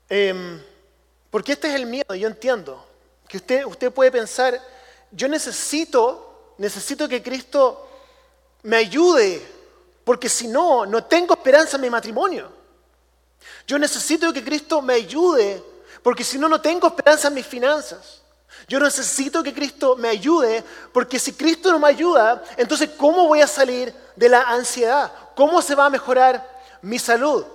Em, 0.08 0.64
porque 1.32 1.54
este 1.54 1.68
es 1.68 1.74
el 1.74 1.88
miedo, 1.88 2.14
yo 2.14 2.28
entiendo. 2.28 2.94
Que 3.28 3.38
usted, 3.38 3.66
usted 3.66 3.92
puede 3.92 4.12
pensar, 4.12 4.62
yo 5.12 5.28
necesito, 5.28 6.54
necesito 6.58 7.08
que 7.08 7.24
Cristo 7.24 7.88
me 8.64 8.78
ayude, 8.78 9.42
porque 10.04 10.30
si 10.30 10.48
no, 10.48 10.86
no 10.86 11.04
tengo 11.04 11.34
esperanza 11.34 11.78
en 11.78 11.82
mi 11.82 11.90
matrimonio. 11.90 12.52
Yo 13.68 13.80
necesito 13.80 14.32
que 14.34 14.44
Cristo 14.44 14.82
me 14.82 14.96
ayude, 14.96 15.64
porque 16.04 16.24
si 16.24 16.38
no, 16.38 16.48
no 16.50 16.62
tengo 16.62 16.88
esperanza 16.88 17.28
en 17.28 17.34
mis 17.34 17.46
finanzas. 17.46 18.22
Yo 18.68 18.80
necesito 18.80 19.44
que 19.44 19.54
Cristo 19.54 19.96
me 19.96 20.10
ayude, 20.10 20.64
porque 20.92 21.20
si 21.20 21.34
Cristo 21.34 21.72
no 21.72 21.80
me 21.80 21.90
ayuda, 21.90 22.44
entonces 22.58 22.90
¿cómo 22.98 23.28
voy 23.28 23.42
a 23.42 23.48
salir 23.48 23.94
de 24.16 24.30
la 24.30 24.42
ansiedad? 24.42 25.12
¿Cómo 25.36 25.62
se 25.62 25.76
va 25.76 25.86
a 25.86 25.90
mejorar 25.90 26.48
mi 26.82 26.98
salud? 26.98 27.46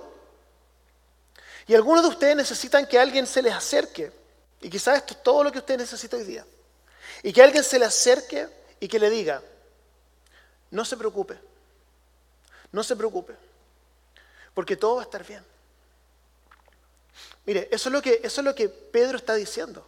Y 1.67 1.75
algunos 1.75 2.03
de 2.03 2.09
ustedes 2.09 2.35
necesitan 2.35 2.85
que 2.85 2.99
alguien 2.99 3.25
se 3.25 3.41
les 3.41 3.53
acerque 3.53 4.11
y 4.61 4.69
quizás 4.69 4.97
esto 4.97 5.13
es 5.13 5.23
todo 5.23 5.43
lo 5.43 5.51
que 5.51 5.59
usted 5.59 5.77
necesita 5.77 6.17
hoy 6.17 6.23
día. 6.23 6.45
Y 7.23 7.33
que 7.33 7.41
alguien 7.41 7.63
se 7.63 7.79
le 7.79 7.85
acerque 7.85 8.47
y 8.79 8.87
que 8.87 8.99
le 8.99 9.09
diga, 9.09 9.41
no 10.69 10.85
se 10.85 10.95
preocupe, 10.97 11.37
no 12.71 12.83
se 12.83 12.95
preocupe, 12.95 13.35
porque 14.53 14.75
todo 14.75 14.95
va 14.95 15.01
a 15.01 15.05
estar 15.05 15.25
bien. 15.25 15.43
Mire, 17.45 17.67
eso 17.71 17.89
es 17.89 17.93
lo 17.93 18.01
que, 18.01 18.21
eso 18.23 18.41
es 18.41 18.45
lo 18.45 18.55
que 18.55 18.69
Pedro 18.69 19.17
está 19.17 19.35
diciendo. 19.35 19.85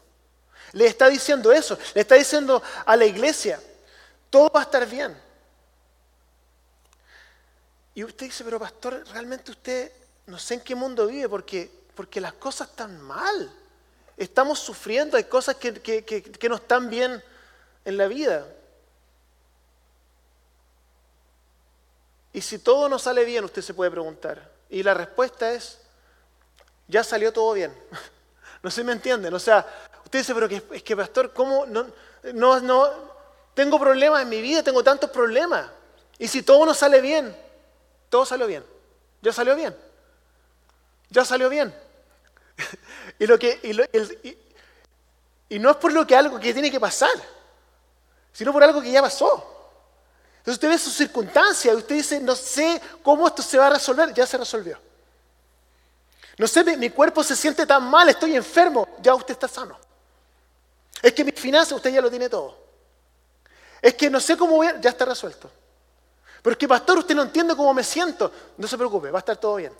Le 0.73 0.87
está 0.87 1.07
diciendo 1.07 1.51
eso, 1.51 1.77
le 1.93 2.01
está 2.01 2.15
diciendo 2.15 2.61
a 2.85 2.95
la 2.95 3.05
iglesia, 3.05 3.61
todo 4.29 4.49
va 4.49 4.61
a 4.61 4.63
estar 4.63 4.87
bien. 4.87 5.15
Y 7.93 8.03
usted 8.03 8.25
dice, 8.25 8.43
pero 8.43 8.59
pastor, 8.59 9.03
realmente 9.11 9.51
usted 9.51 9.91
no 10.25 10.39
sé 10.39 10.55
en 10.55 10.61
qué 10.61 10.73
mundo 10.73 11.05
vive 11.05 11.29
porque, 11.29 11.69
porque 11.95 12.19
las 12.19 12.33
cosas 12.33 12.69
están 12.69 12.99
mal. 13.01 13.53
Estamos 14.17 14.59
sufriendo, 14.59 15.17
hay 15.17 15.23
cosas 15.23 15.55
que, 15.55 15.81
que, 15.81 16.49
no 16.49 16.55
están 16.55 16.89
bien 16.89 17.23
en 17.85 17.97
la 17.97 18.07
vida. 18.07 18.45
Y 22.31 22.41
si 22.41 22.59
todo 22.59 22.89
no 22.89 22.99
sale 22.99 23.25
bien, 23.25 23.43
usted 23.43 23.61
se 23.61 23.73
puede 23.73 23.91
preguntar. 23.91 24.51
Y 24.69 24.83
la 24.83 24.93
respuesta 24.93 25.51
es, 25.51 25.79
ya 26.87 27.03
salió 27.03 27.31
todo 27.31 27.53
bien. 27.53 27.73
No 28.61 28.71
sé 28.71 28.79
si 28.79 28.85
me 28.85 28.93
entienden. 28.93 29.33
O 29.33 29.39
sea, 29.39 29.67
usted 30.05 30.19
dice, 30.19 30.33
pero 30.33 30.47
que, 30.47 30.63
es 30.71 30.83
que 30.83 30.95
pastor, 30.95 31.33
¿cómo? 31.33 31.65
No, 31.65 31.85
no, 32.33 32.61
no, 32.61 32.89
tengo 33.53 33.77
problemas 33.77 34.21
en 34.21 34.29
mi 34.29 34.41
vida, 34.41 34.63
tengo 34.63 34.81
tantos 34.81 35.09
problemas. 35.09 35.69
Y 36.17 36.29
si 36.29 36.43
todo 36.43 36.65
no 36.65 36.73
sale 36.73 37.01
bien, 37.01 37.35
todo 38.07 38.25
salió 38.25 38.47
bien. 38.47 38.63
Ya 39.21 39.33
salió 39.33 39.53
bien. 39.53 39.75
Ya 41.09 41.25
salió 41.25 41.49
bien. 41.49 41.75
Y, 43.19 43.27
lo 43.27 43.37
que, 43.39 43.59
y, 45.49 45.59
no 45.59 45.71
es 45.71 45.77
por 45.77 45.91
lo 45.91 46.05
que 46.05 46.15
algo 46.15 46.39
que 46.39 46.53
tiene 46.53 46.71
que 46.71 46.79
pasar, 46.79 47.11
sino 48.31 48.51
por 48.51 48.63
algo 48.63 48.81
que 48.81 48.91
ya 48.91 49.01
pasó. 49.01 49.49
Entonces 50.37 50.55
usted 50.55 50.69
ve 50.69 50.77
su 50.77 50.89
circunstancia 50.89 51.71
y 51.71 51.75
usted 51.75 51.95
dice, 51.95 52.19
no 52.19 52.35
sé 52.35 52.81
cómo 53.01 53.27
esto 53.27 53.41
se 53.41 53.57
va 53.57 53.67
a 53.67 53.69
resolver, 53.71 54.13
ya 54.13 54.25
se 54.25 54.37
resolvió. 54.37 54.77
No 56.37 56.47
sé, 56.47 56.63
mi, 56.77 56.89
cuerpo 56.89 57.23
se 57.23 57.35
siente 57.35 57.65
tan 57.65 57.89
mal, 57.89 58.09
estoy 58.09 58.35
enfermo, 58.35 58.87
ya 59.01 59.13
usted 59.13 59.33
está 59.33 59.47
sano. 59.47 59.77
Es 61.01 61.13
que 61.13 61.23
mi 61.23 61.31
finanzas, 61.31 61.73
usted 61.73 61.91
ya 61.91 62.01
lo 62.01 62.09
tiene 62.09 62.27
todo. 62.27 62.57
Es 63.81 63.93
que 63.93 64.09
no 64.09 64.19
sé 64.19 64.35
cómo 64.35 64.55
voy, 64.55 64.67
ya 64.81 64.89
está 64.89 65.05
resuelto. 65.05 65.49
Pero 66.41 66.51
es 66.53 66.57
que, 66.57 66.67
pastor, 66.67 66.97
usted 66.97 67.15
no 67.15 67.21
entiende 67.21 67.55
cómo 67.55 67.73
me 67.73 67.83
siento. 67.83 68.31
No 68.57 68.67
se 68.67 68.77
preocupe, 68.77 69.11
va 69.11 69.19
a 69.19 69.21
estar 69.21 69.37
todo 69.37 69.55
bien. 69.55 69.73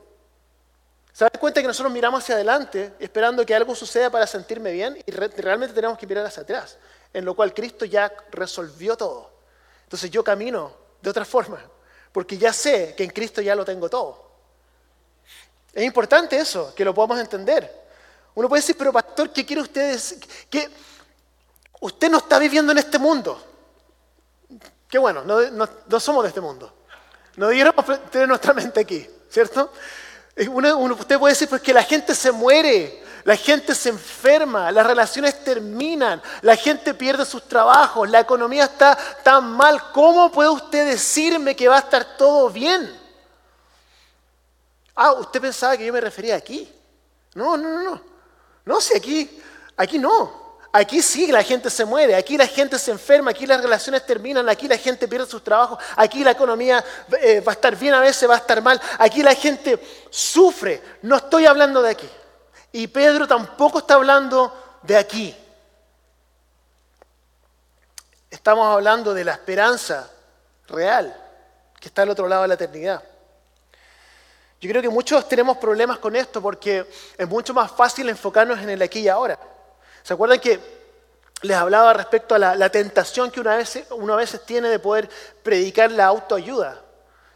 ¿Se 1.14 1.24
da 1.26 1.30
cuenta 1.30 1.62
que 1.62 1.68
nosotros 1.68 1.94
miramos 1.94 2.24
hacia 2.24 2.34
adelante 2.34 2.96
esperando 3.00 3.46
que 3.46 3.54
algo 3.54 3.76
suceda 3.76 4.10
para 4.10 4.26
sentirme 4.26 4.72
bien 4.72 4.98
y 5.06 5.12
realmente 5.12 5.76
tenemos 5.76 5.96
que 5.96 6.08
mirar 6.08 6.26
hacia 6.26 6.42
atrás? 6.42 6.78
En 7.14 7.24
lo 7.24 7.36
cual 7.36 7.54
Cristo 7.54 7.86
ya 7.86 8.12
resolvió 8.32 8.98
todo. 8.98 9.32
Entonces 9.84 10.10
yo 10.10 10.24
camino 10.24 10.74
de 11.00 11.12
otra 11.12 11.24
forma, 11.24 11.60
porque 12.12 12.36
ya 12.36 12.52
sé 12.52 12.96
que 12.98 13.04
en 13.04 13.12
Cristo 13.12 13.44
ya 13.44 13.54
lo 13.54 13.64
tengo 13.64 13.88
todo. 13.90 14.32
Es 15.72 15.84
importante 15.84 16.36
eso, 16.36 16.74
que 16.74 16.84
lo 16.84 16.96
podamos 16.96 17.20
entender. 17.20 17.84
Uno 18.34 18.50
puede 18.50 18.62
decir, 18.62 18.76
pero 18.76 18.92
pastor, 18.92 19.32
¿qué 19.32 19.46
quiere 19.46 19.62
usted 19.62 19.92
decir? 19.92 20.20
Que 20.50 20.68
usted 21.82 22.10
no 22.10 22.18
está 22.18 22.40
viviendo 22.40 22.72
en 22.72 22.80
este 22.80 22.98
mundo. 22.98 23.40
Qué 24.90 24.98
bueno, 24.98 25.24
no, 25.24 25.40
no 25.52 26.00
somos 26.00 26.24
de 26.24 26.30
este 26.30 26.42
mundo. 26.42 26.74
No 27.36 27.50
debiéramos 27.50 27.86
tener 28.10 28.28
nuestra 28.28 28.54
mente 28.54 28.80
aquí, 28.80 29.08
¿cierto? 29.30 29.72
Usted 30.36 31.20
puede 31.20 31.34
decir, 31.34 31.50
pues 31.50 31.62
que 31.62 31.74
la 31.74 31.84
gente 31.84 32.16
se 32.16 32.32
muere, 32.32 33.04
la 33.24 33.36
gente 33.36 33.74
se 33.76 33.90
enferma, 33.90 34.72
las 34.72 34.86
relaciones 34.86 35.44
terminan, 35.44 36.22
la 36.42 36.56
gente 36.56 36.94
pierde 36.94 37.26
sus 37.26 37.48
trabajos, 37.48 38.10
la 38.10 38.20
economía 38.20 38.66
está 38.66 38.98
tan 39.24 39.52
mal. 39.52 39.92
¿Cómo 39.92 40.32
puede 40.32 40.50
usted 40.50 40.88
decirme 40.88 41.56
que 41.56 41.68
va 41.68 41.78
a 41.78 41.80
estar 41.80 42.18
todo 42.18 42.50
bien? 42.50 43.00
Ah, 44.96 45.14
usted 45.14 45.42
pensaba 45.42 45.78
que 45.78 45.86
yo 45.86 45.94
me 45.94 46.02
refería 46.02 46.36
aquí. 46.36 46.72
No, 47.36 47.58
no, 47.58 47.70
no, 47.70 47.84
no. 47.84 48.02
No, 48.66 48.82
si 48.82 48.96
aquí, 48.96 49.42
aquí 49.78 49.98
no. 50.00 50.43
Aquí 50.76 51.04
sí 51.04 51.32
la 51.32 51.44
gente 51.44 51.70
se 51.70 51.86
muere, 51.86 52.16
aquí 52.16 52.36
la 52.36 52.48
gente 52.48 52.80
se 52.80 52.90
enferma, 52.90 53.30
aquí 53.30 53.46
las 53.46 53.62
relaciones 53.62 54.04
terminan, 54.08 54.50
aquí 54.50 54.68
la 54.68 54.76
gente 54.76 55.08
pierde 55.08 55.28
sus 55.28 55.44
trabajos, 55.44 55.78
aquí 55.96 56.24
la 56.24 56.32
economía 56.32 56.84
eh, 57.22 57.42
va 57.42 57.52
a 57.52 57.54
estar 57.54 57.76
bien 57.76 57.94
a 57.94 58.00
veces, 58.00 58.28
va 58.28 58.34
a 58.34 58.40
estar 58.40 58.60
mal, 58.60 58.82
aquí 58.98 59.22
la 59.22 59.36
gente 59.36 59.80
sufre. 60.10 60.82
No 61.04 61.18
estoy 61.18 61.46
hablando 61.46 61.80
de 61.80 61.92
aquí. 61.92 62.10
Y 62.72 62.88
Pedro 62.88 63.28
tampoco 63.28 63.78
está 63.78 63.94
hablando 63.94 64.80
de 64.82 64.98
aquí. 64.98 65.38
Estamos 68.32 68.66
hablando 68.66 69.14
de 69.14 69.26
la 69.26 69.34
esperanza 69.34 70.10
real 70.70 71.16
que 71.80 71.88
está 71.90 72.02
al 72.02 72.10
otro 72.10 72.28
lado 72.28 72.42
de 72.42 72.48
la 72.48 72.56
eternidad. 72.56 73.04
Yo 74.60 74.70
creo 74.72 74.82
que 74.82 74.90
muchos 74.90 75.30
tenemos 75.30 75.58
problemas 75.58 76.00
con 76.00 76.16
esto 76.16 76.42
porque 76.42 76.90
es 77.16 77.28
mucho 77.28 77.54
más 77.54 77.72
fácil 77.72 78.10
enfocarnos 78.10 78.58
en 78.58 78.72
el 78.72 78.82
aquí 78.82 79.02
y 79.02 79.08
ahora. 79.08 79.38
¿Se 80.04 80.14
acuerdan 80.14 80.40
que 80.40 80.60
les 81.42 81.58
hablaba 81.58 81.94
respecto 81.94 82.36
a 82.36 82.40
la, 82.40 82.70
tentación 82.70 83.32
que 83.32 83.40
una 83.40 83.56
vez, 83.56 83.84
uno 83.92 84.14
a 84.14 84.18
veces 84.18 84.46
tiene 84.46 84.70
de 84.70 84.80
poder 84.80 85.10
predicar 85.42 85.92
la 85.92 86.06
autoayuda? 86.08 86.82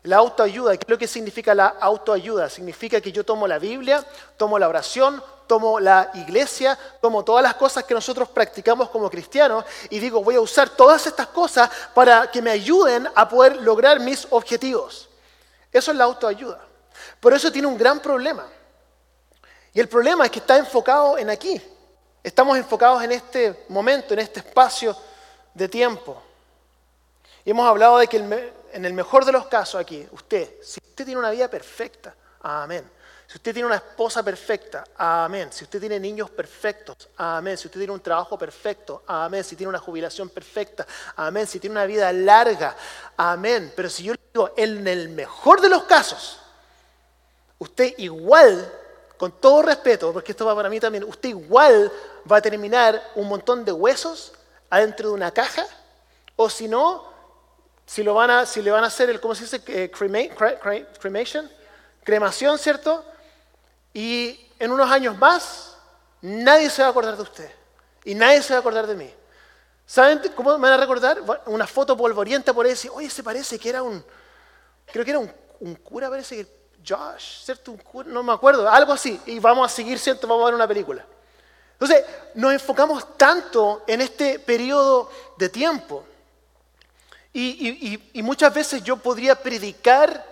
La 0.04 0.18
autoayuda, 0.18 0.78
¿qué 0.78 0.86
es 0.86 0.90
lo 0.90 0.98
que 0.98 1.08
significa 1.08 1.56
la 1.56 1.68
autoayuda? 1.68 2.50
Significa 2.50 3.02
que 3.02 3.12
yo 3.12 3.26
tomo 3.26 3.48
la 3.48 3.60
Biblia, 3.60 4.06
tomo 4.38 4.60
la 4.60 4.68
oración, 4.70 5.22
tomo 5.48 5.80
la 5.80 6.12
iglesia, 6.14 6.78
tomo 7.02 7.24
todas 7.24 7.42
las 7.42 7.56
cosas 7.56 7.86
que 7.86 7.94
nosotros 7.94 8.30
practicamos 8.30 8.90
como 8.90 9.10
cristianos 9.10 9.66
y 9.90 10.00
digo, 10.00 10.24
voy 10.24 10.36
a 10.36 10.42
usar 10.42 10.70
todas 10.70 11.08
estas 11.08 11.28
cosas 11.28 11.70
para 11.94 12.30
que 12.30 12.42
me 12.42 12.52
ayuden 12.52 13.08
a 13.16 13.28
poder 13.28 13.58
lograr 13.62 14.00
mis 14.00 14.28
objetivos. 14.30 15.10
Eso 15.72 15.92
es 15.92 15.98
la 15.98 16.04
autoayuda. 16.04 16.60
Pero 17.20 17.36
eso 17.36 17.52
tiene 17.52 17.68
un 17.68 17.78
gran 17.78 18.00
problema. 18.00 18.46
Y 19.74 19.80
el 19.80 19.88
problema 19.88 20.26
es 20.26 20.32
que 20.32 20.40
está 20.40 20.58
enfocado 20.58 21.18
en 21.18 21.30
aquí, 21.30 21.62
Estamos 22.28 22.58
enfocados 22.58 23.02
en 23.04 23.14
este 23.14 23.64
momento, 23.70 24.14
en 24.14 24.20
este 24.20 24.42
espacio 24.42 24.94
de 25.54 25.70
tiempo. 25.70 26.22
Y 27.46 27.52
hemos 27.52 27.66
hablado 27.66 28.00
de 28.00 28.08
que 28.08 28.18
en 28.18 28.84
el 28.86 28.92
mejor 28.92 29.24
de 29.24 29.32
los 29.32 29.48
casos 29.48 29.80
aquí, 29.80 30.06
usted, 30.12 30.56
si 30.62 30.82
usted 30.86 31.06
tiene 31.06 31.22
una 31.22 31.32
vida 31.32 31.48
perfecta, 31.48 32.14
amén. 32.42 32.84
Si 33.28 33.38
usted 33.38 33.54
tiene 33.54 33.66
una 33.66 33.78
esposa 33.78 34.24
perfecta, 34.24 34.84
amén. 34.98 35.54
Si 35.54 35.64
usted 35.64 35.80
tiene 35.80 36.02
niños 36.02 36.30
perfectos, 36.30 36.98
amén. 37.16 37.58
Si 37.58 37.68
usted 37.68 37.80
tiene 37.80 37.94
un 37.94 38.02
trabajo 38.02 38.38
perfecto, 38.38 39.04
amén. 39.08 39.46
Si 39.46 39.56
tiene 39.56 39.70
una 39.70 39.80
jubilación 39.80 40.28
perfecta, 40.28 40.86
amén. 41.16 41.48
Si 41.48 41.62
tiene 41.62 41.76
una 41.76 41.86
vida 41.86 42.12
larga, 42.12 42.76
amén. 43.16 43.72
Pero 43.74 43.90
si 43.90 44.04
yo 44.04 44.14
le 44.14 44.20
digo, 44.34 44.54
en 44.58 44.86
el 44.86 45.08
mejor 45.08 45.62
de 45.62 45.70
los 45.70 45.84
casos, 45.84 46.42
usted 47.58 47.94
igual 48.00 48.70
con 49.18 49.32
todo 49.34 49.64
respeto, 49.64 50.14
porque 50.14 50.32
esto 50.32 50.46
va 50.46 50.56
para 50.56 50.70
mí 50.70 50.80
también, 50.80 51.04
usted 51.04 51.30
igual 51.30 51.92
va 52.30 52.38
a 52.38 52.42
terminar 52.42 53.02
un 53.16 53.28
montón 53.28 53.66
de 53.66 53.72
huesos 53.72 54.34
adentro 54.70 55.10
de 55.10 55.16
una 55.16 55.32
caja, 55.32 55.66
o 56.36 56.50
si 56.50 56.68
no, 56.68 57.12
si, 57.86 58.04
lo 58.04 58.14
van 58.14 58.30
a, 58.30 58.46
si 58.46 58.62
le 58.62 58.72
van 58.72 58.84
a 58.84 58.88
hacer 58.88 59.10
el, 59.10 59.20
¿cómo 59.20 59.34
se 59.34 59.44
dice? 59.44 59.62
Eh, 59.68 59.92
cremation, 59.92 61.50
cremación, 62.04 62.60
¿cierto? 62.60 63.04
Y 63.94 64.40
en 64.60 64.72
unos 64.72 64.90
años 64.92 65.18
más, 65.18 65.78
nadie 66.22 66.70
se 66.70 66.82
va 66.82 66.90
a 66.90 66.92
acordar 66.92 67.16
de 67.16 67.24
usted. 67.24 67.52
Y 68.04 68.14
nadie 68.14 68.42
se 68.42 68.54
va 68.54 68.58
a 68.58 68.60
acordar 68.60 68.88
de 68.88 68.96
mí. 68.96 69.12
¿Saben 69.86 70.22
cómo 70.36 70.58
me 70.58 70.70
van 70.70 70.74
a 70.74 70.78
recordar? 70.78 71.22
Una 71.46 71.66
foto 71.66 71.98
polvorienta 71.98 72.54
por 72.54 72.66
ahí, 72.66 72.74
y 72.84 72.88
oye, 72.90 73.10
se 73.10 73.24
parece 73.24 73.58
que 73.58 73.70
era 73.70 73.82
un, 73.82 74.04
creo 74.86 75.04
que 75.04 75.12
era 75.12 75.20
un, 75.20 75.32
un 75.62 75.76
cura, 75.76 76.10
parece 76.10 76.36
que 76.36 76.58
Josh, 76.86 77.44
¿cierto? 77.44 77.78
No 78.06 78.24
me 78.24 78.34
acuerdo, 78.34 78.70
algo 78.70 78.94
así. 78.94 79.20
Y 79.26 79.40
vamos 79.40 79.72
a 79.72 79.76
seguir, 79.76 80.00
¿cierto? 80.00 80.28
Vamos 80.28 80.44
a 80.44 80.46
ver 80.46 80.56
una 80.56 80.68
película. 80.68 81.06
Entonces, 81.74 82.04
nos 82.34 82.54
enfocamos 82.54 83.18
tanto 83.18 83.84
en 83.86 84.02
este 84.02 84.40
periodo 84.40 85.12
de 85.38 85.50
tiempo. 85.50 86.04
Y, 87.34 88.22
muchas 88.24 88.52
veces 88.52 88.84
yo 88.84 88.98
podría 88.98 89.36
predicar 89.36 90.26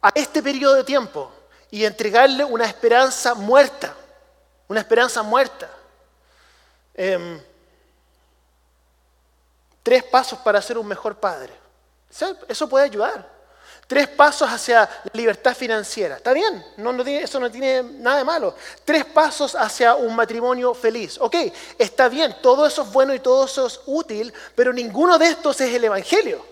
a 0.00 0.10
este 0.14 0.42
periodo 0.42 0.76
de 0.76 0.84
tiempo 0.84 1.30
y 1.70 1.84
entregarle 1.84 2.44
una 2.44 2.64
esperanza 2.64 3.34
muerta. 3.34 3.94
Una 4.68 4.80
esperanza 4.80 5.22
muerta. 5.22 5.68
Em, 6.94 7.38
tres 9.82 10.02
pasos 10.04 10.38
para 10.38 10.62
ser 10.62 10.78
un 10.78 10.86
mejor 10.86 11.16
padre. 11.16 11.52
Eso 12.48 12.68
puede 12.68 12.86
ayudar. 12.86 13.39
Tres 13.90 14.06
pasos 14.06 14.48
hacia 14.48 14.82
la 14.82 15.10
libertad 15.14 15.52
financiera. 15.52 16.18
Está 16.18 16.32
bien, 16.32 16.64
eso 17.08 17.40
no 17.40 17.50
tiene 17.50 17.82
nada 17.82 18.18
de 18.18 18.24
malo. 18.24 18.54
Tres 18.84 19.04
pasos 19.04 19.56
hacia 19.56 19.96
un 19.96 20.14
matrimonio 20.14 20.74
feliz. 20.74 21.18
Ok, 21.20 21.34
está 21.76 22.08
bien, 22.08 22.36
todo 22.40 22.64
eso 22.68 22.82
es 22.82 22.92
bueno 22.92 23.12
y 23.12 23.18
todo 23.18 23.46
eso 23.46 23.66
es 23.66 23.80
útil, 23.86 24.32
pero 24.54 24.72
ninguno 24.72 25.18
de 25.18 25.30
estos 25.30 25.60
es 25.60 25.74
el 25.74 25.82
Evangelio. 25.82 26.46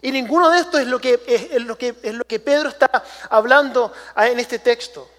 Y 0.00 0.12
ninguno 0.12 0.48
de 0.48 0.60
estos 0.60 0.82
es 0.82 0.86
lo 0.86 1.00
que, 1.00 1.20
es, 1.26 1.60
lo 1.60 1.76
que, 1.76 1.96
es 2.04 2.14
lo 2.14 2.24
que 2.24 2.38
Pedro 2.38 2.68
está 2.68 3.02
hablando 3.30 3.92
en 4.14 4.38
este 4.38 4.60
texto. 4.60 5.10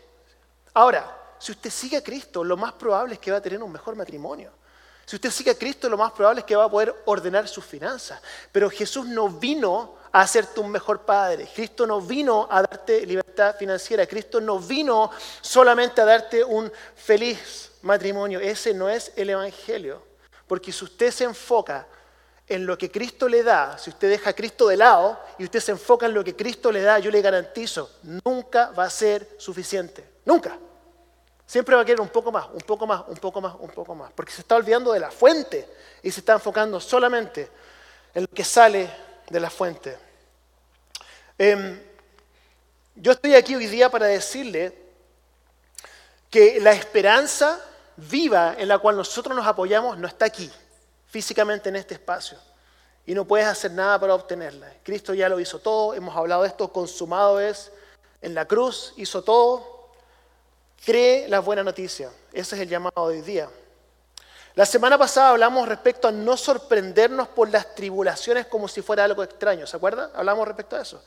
Ahora, 0.74 1.06
si 1.38 1.52
usted 1.52 1.70
sigue 1.70 1.98
a 1.98 2.02
Cristo, 2.02 2.46
lo 2.46 2.56
más 2.56 2.72
probable 2.72 3.16
es 3.16 3.20
que 3.20 3.30
va 3.30 3.40
a 3.40 3.42
tener 3.42 3.62
un 3.62 3.74
mejor 3.74 3.98
matrimonio. 3.98 4.54
Si 5.06 5.18
usted 5.18 5.30
sigue 5.30 5.52
a 5.52 5.56
Cristo, 5.56 5.90
lo 5.90 5.98
más 5.98 6.14
probable 6.14 6.40
es 6.40 6.46
que 6.46 6.56
va 6.56 6.64
a 6.64 6.72
poder 6.72 6.96
ordenar 7.04 7.46
sus 7.50 7.66
finanzas. 7.66 8.22
Pero 8.54 8.70
Jesús 8.70 9.06
no 9.06 9.28
vino 9.28 10.00
a 10.12 10.22
hacerte 10.22 10.60
un 10.60 10.70
mejor 10.72 11.02
padre. 11.02 11.48
Cristo 11.54 11.88
no 11.88 12.02
vino 12.02 12.48
a 12.50 12.62
darte 12.62 13.06
libertad 13.06 13.56
financiera. 13.56 14.06
Cristo 14.06 14.42
no 14.42 14.60
vino 14.60 15.12
solamente 15.42 16.02
a 16.02 16.06
darte 16.06 16.44
un 16.44 16.72
feliz 16.96 17.72
matrimonio. 17.82 18.40
Ese 18.40 18.74
no 18.74 18.90
es 18.90 19.12
el 19.16 19.30
Evangelio. 19.30 20.02
Porque 20.48 20.72
si 20.72 20.84
usted 20.84 21.12
se 21.12 21.24
enfoca 21.24 21.88
en 22.48 22.66
lo 22.66 22.78
que 22.78 22.92
Cristo 22.92 23.30
le 23.30 23.44
da, 23.44 23.78
si 23.78 23.90
usted 23.90 24.10
deja 24.10 24.32
a 24.32 24.34
Cristo 24.34 24.68
de 24.68 24.76
lado 24.76 25.18
y 25.38 25.46
usted 25.46 25.62
se 25.62 25.72
enfoca 25.72 26.06
en 26.06 26.14
lo 26.14 26.24
que 26.24 26.36
Cristo 26.36 26.72
le 26.72 26.82
da, 26.82 27.00
yo 27.00 27.10
le 27.10 27.22
garantizo, 27.22 27.90
nunca 28.26 28.72
va 28.72 28.84
a 28.84 28.90
ser 28.90 29.36
suficiente. 29.38 30.04
Nunca. 30.26 30.58
Siempre 31.46 31.76
va 31.76 31.82
a 31.82 31.86
querer 31.86 32.02
un 32.02 32.10
poco 32.10 32.32
más, 32.32 32.48
un 32.54 32.62
poco 32.62 32.86
más, 32.88 33.04
un 33.08 33.18
poco 33.18 33.42
más, 33.42 33.56
un 33.60 33.70
poco 33.70 33.96
más. 33.96 34.12
Porque 34.14 34.32
se 34.32 34.42
está 34.42 34.56
olvidando 34.56 34.92
de 34.92 35.00
la 35.00 35.12
fuente 35.12 35.68
y 36.04 36.12
se 36.12 36.20
está 36.20 36.34
enfocando 36.34 36.80
solamente 36.80 37.50
en 38.14 38.24
lo 38.24 38.28
que 38.30 38.44
sale 38.44 38.90
de 39.32 39.40
la 39.40 39.50
fuente. 39.50 39.98
Em, 41.38 41.80
yo 42.96 43.14
estoy 43.14 43.34
aquí 43.36 43.56
hoy 43.56 43.68
día 43.68 43.90
para 43.90 44.06
decirle 44.08 44.78
que 46.30 46.60
la 46.60 46.74
esperanza 46.74 47.60
viva 47.96 48.56
en 48.58 48.68
la 48.68 48.80
cual 48.80 48.98
nosotros 48.98 49.36
nos 49.36 49.48
apoyamos 49.48 49.98
no 49.98 50.08
está 50.08 50.26
aquí, 50.26 50.52
físicamente 51.08 51.70
en 51.70 51.78
este 51.78 51.94
espacio. 51.94 52.38
Y 53.06 53.16
no 53.16 53.26
puedes 53.26 53.48
hacer 53.48 53.72
nada 53.72 54.00
para 54.00 54.14
obtenerla. 54.14 54.72
Cristo 54.84 55.14
ya 55.14 55.28
lo 55.30 55.40
hizo 55.40 55.60
todo, 55.60 55.94
hemos 55.94 56.16
hablado 56.16 56.44
de 56.44 56.50
esto, 56.50 56.72
consumado 56.72 57.40
es 57.40 57.72
en 58.22 58.36
la 58.36 58.46
cruz, 58.46 58.94
hizo 58.98 59.24
todo. 59.24 59.90
Cree 60.86 61.28
la 61.28 61.40
buena 61.40 61.64
noticia. 61.64 62.12
Ese 62.34 62.56
es 62.56 62.62
el 62.62 62.70
llamado 62.70 63.10
de 63.10 63.18
hoy 63.18 63.22
día. 63.22 63.50
La 64.56 64.66
semana 64.66 64.98
pasada 64.98 65.30
hablamos 65.30 65.68
respecto 65.68 66.10
a 66.10 66.12
no 66.12 66.36
sorprendernos 66.36 67.30
por 67.30 67.50
las 67.50 67.74
tribulaciones 67.74 68.48
como 68.48 68.68
si 68.68 68.82
fuera 68.82 69.06
algo 69.06 69.24
extraño, 69.24 69.66
¿se 69.66 69.78
acuerda? 69.78 70.12
Hablamos 70.14 70.46
respecto 70.46 70.76
a 70.76 70.82
eso. 70.82 71.02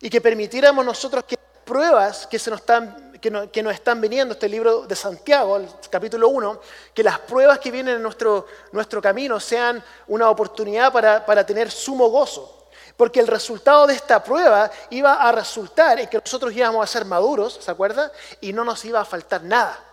Y 0.00 0.08
que 0.08 0.20
permitiéramos 0.20 0.84
nosotros 0.84 1.24
que 1.24 1.36
pruebas 1.64 2.26
que, 2.26 2.38
se 2.38 2.50
nos 2.50 2.60
están, 2.60 3.12
que, 3.20 3.30
nos 3.30 3.74
están 3.74 4.00
viniendo, 4.00 4.32
este 4.32 4.48
libro 4.48 4.86
de 4.86 4.94
Santiago, 4.94 5.56
el 5.56 5.68
capítulo 5.90 6.28
1, 6.28 6.60
que 6.94 7.02
las 7.02 7.18
pruebas 7.18 7.58
que 7.58 7.72
vienen 7.72 7.96
en 7.96 8.02
nuestro, 8.02 8.46
nuestro 8.72 9.02
camino 9.02 9.40
sean 9.40 9.82
una 10.06 10.30
oportunidad 10.30 10.92
para, 10.92 11.26
para 11.26 11.44
tener 11.44 11.70
sumo 11.70 12.08
gozo. 12.08 12.68
Porque 12.96 13.20
el 13.20 13.26
resultado 13.26 13.86
de 13.86 13.94
esta 13.94 14.22
prueba 14.22 14.70
iba 14.90 15.14
a 15.14 15.30
resultar 15.32 15.98
en 15.98 16.08
que 16.08 16.18
nosotros 16.18 16.52
íbamos 16.54 16.82
a 16.82 16.86
ser 16.86 17.04
maduros, 17.04 17.58
¿se 17.60 17.70
acuerda? 17.70 18.10
Y 18.40 18.52
no 18.52 18.64
nos 18.64 18.84
iba 18.84 19.00
a 19.00 19.04
faltar 19.04 19.42
nada. 19.42 19.87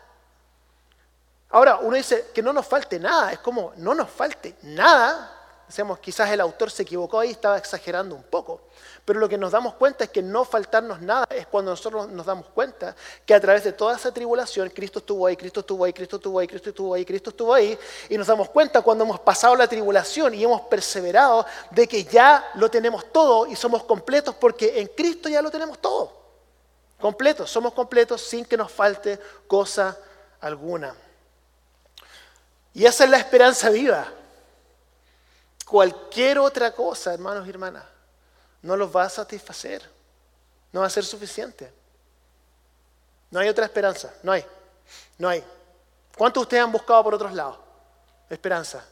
Ahora, 1.55 1.77
uno 1.77 1.95
dice 1.95 2.31
que 2.33 2.41
no 2.41 2.51
nos 2.51 2.67
falte 2.67 2.99
nada, 2.99 3.31
es 3.31 3.39
como 3.39 3.71
no 3.77 3.95
nos 3.95 4.09
falte 4.09 4.57
nada. 4.63 5.31
Decimos, 5.65 5.99
quizás 5.99 6.29
el 6.29 6.41
autor 6.41 6.69
se 6.69 6.83
equivocó 6.83 7.19
ahí, 7.19 7.31
estaba 7.31 7.57
exagerando 7.57 8.13
un 8.13 8.23
poco. 8.23 8.63
Pero 9.05 9.21
lo 9.21 9.29
que 9.29 9.37
nos 9.37 9.53
damos 9.53 9.75
cuenta 9.75 10.03
es 10.03 10.09
que 10.09 10.21
no 10.21 10.43
faltarnos 10.43 10.99
nada 10.99 11.25
es 11.29 11.47
cuando 11.47 11.71
nosotros 11.71 12.09
nos 12.09 12.25
damos 12.25 12.47
cuenta 12.47 12.93
que 13.25 13.33
a 13.33 13.39
través 13.39 13.63
de 13.63 13.71
toda 13.71 13.95
esa 13.95 14.13
tribulación, 14.13 14.69
Cristo 14.69 14.99
estuvo 14.99 15.25
ahí, 15.25 15.37
Cristo 15.37 15.61
estuvo 15.61 15.85
ahí, 15.85 15.93
Cristo 15.93 16.17
estuvo 16.17 16.39
ahí, 16.39 16.47
Cristo 16.47 16.69
estuvo 16.71 16.93
ahí, 16.93 17.05
Cristo 17.05 17.29
estuvo 17.29 17.53
ahí. 17.53 17.79
Y 18.09 18.17
nos 18.17 18.27
damos 18.27 18.49
cuenta 18.49 18.81
cuando 18.81 19.05
hemos 19.05 19.21
pasado 19.21 19.55
la 19.55 19.65
tribulación 19.65 20.33
y 20.33 20.43
hemos 20.43 20.59
perseverado 20.63 21.45
de 21.71 21.87
que 21.87 22.03
ya 22.03 22.51
lo 22.55 22.69
tenemos 22.69 23.13
todo 23.13 23.47
y 23.47 23.55
somos 23.55 23.85
completos 23.85 24.35
porque 24.35 24.81
en 24.81 24.87
Cristo 24.89 25.29
ya 25.29 25.41
lo 25.41 25.49
tenemos 25.49 25.79
todo. 25.79 26.11
Completos, 26.99 27.49
somos 27.49 27.71
completos 27.71 28.19
sin 28.19 28.43
que 28.43 28.57
nos 28.57 28.69
falte 28.69 29.17
cosa 29.47 29.97
alguna. 30.41 30.93
Y 32.75 32.85
esa 32.85 33.05
es 33.05 33.09
la 33.09 33.17
esperanza 33.17 33.69
viva. 33.69 34.05
Cualquier 35.65 36.37
otra 36.37 36.71
cosa, 36.73 37.13
hermanos 37.13 37.47
y 37.47 37.49
hermanas, 37.49 37.85
no 38.61 38.75
los 38.75 38.93
va 38.93 39.03
a 39.03 39.09
satisfacer. 39.09 39.81
No 40.73 40.81
va 40.81 40.87
a 40.87 40.89
ser 40.89 41.05
suficiente. 41.05 41.71
No 43.31 43.39
hay 43.39 43.47
otra 43.47 43.65
esperanza, 43.65 44.13
no 44.23 44.33
hay. 44.33 44.45
No 45.17 45.29
hay. 45.29 45.43
¿Cuántos 46.17 46.41
de 46.41 46.43
ustedes 46.43 46.63
han 46.63 46.71
buscado 46.71 47.01
por 47.01 47.15
otros 47.15 47.33
lados? 47.33 47.57
Esperanza. 48.29 48.83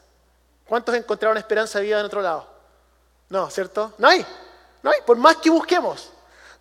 ¿Cuántos 0.66 0.94
encontraron 0.94 1.36
esperanza 1.36 1.78
de 1.78 1.84
vida 1.84 2.00
en 2.00 2.06
otro 2.06 2.22
lado? 2.22 2.48
No, 3.28 3.50
¿cierto? 3.50 3.92
No 3.98 4.08
hay. 4.08 4.24
No 4.82 4.90
hay. 4.90 5.00
Por 5.04 5.18
más 5.18 5.36
que 5.36 5.50
busquemos. 5.50 6.10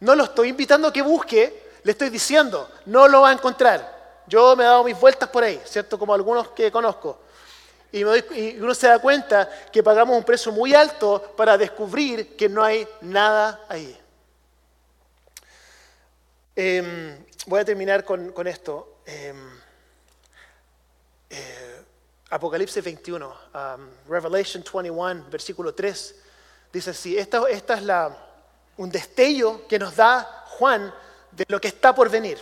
No 0.02 0.14
lo 0.14 0.26
estoy 0.26 0.50
invitando 0.50 0.90
a 0.90 0.94
que 0.94 1.02
busque, 1.02 1.72
le 1.84 1.92
estoy 1.94 2.10
diciendo, 2.10 2.70
no 2.86 3.08
lo 3.08 3.22
va 3.22 3.30
a 3.30 3.34
encontrar. 3.34 3.93
Yo 4.28 4.56
me 4.56 4.64
he 4.64 4.68
dado 4.68 4.84
mis 4.84 5.00
vueltas 5.00 5.30
por 5.30 5.44
ahí, 5.44 5.62
¿cierto? 5.66 5.98
Como 6.00 6.14
algunos 6.14 6.50
que 6.50 6.72
conozco. 6.72 7.20
Y, 7.92 8.04
uno 8.04 8.74
se 8.74 8.88
da 8.88 9.00
cuenta 9.00 9.48
que 9.72 9.84
pagamos 9.84 10.18
un 10.18 10.24
precio 10.24 10.52
muy 10.52 10.74
alto 10.74 11.34
para 11.38 11.58
descubrir 11.58 12.36
que 12.36 12.50
no 12.50 12.64
hay 12.64 12.88
nada 13.02 13.66
ahí. 13.70 13.96
Em, 16.56 17.24
voy 17.46 17.60
a 17.60 17.66
terminar 17.66 18.04
con, 18.04 18.48
esto. 18.48 18.98
Em, 19.06 19.60
eh, 21.30 21.84
Apocalipsis 22.32 22.84
21, 22.84 23.28
um, 23.28 23.90
Revelation 24.10 24.64
21, 24.64 25.30
versículo 25.30 25.76
3, 25.76 26.16
dice 26.72 26.90
así, 26.90 27.16
esta, 27.16 27.48
esta 27.48 27.76
es 27.76 27.84
la, 27.84 28.18
un 28.78 28.90
destello 28.90 29.68
que 29.68 29.78
nos 29.78 29.96
da 29.96 30.46
Juan 30.58 30.92
de 31.32 31.46
lo 31.48 31.62
que 31.62 31.68
está 31.68 31.94
por 31.94 32.10
venir. 32.10 32.40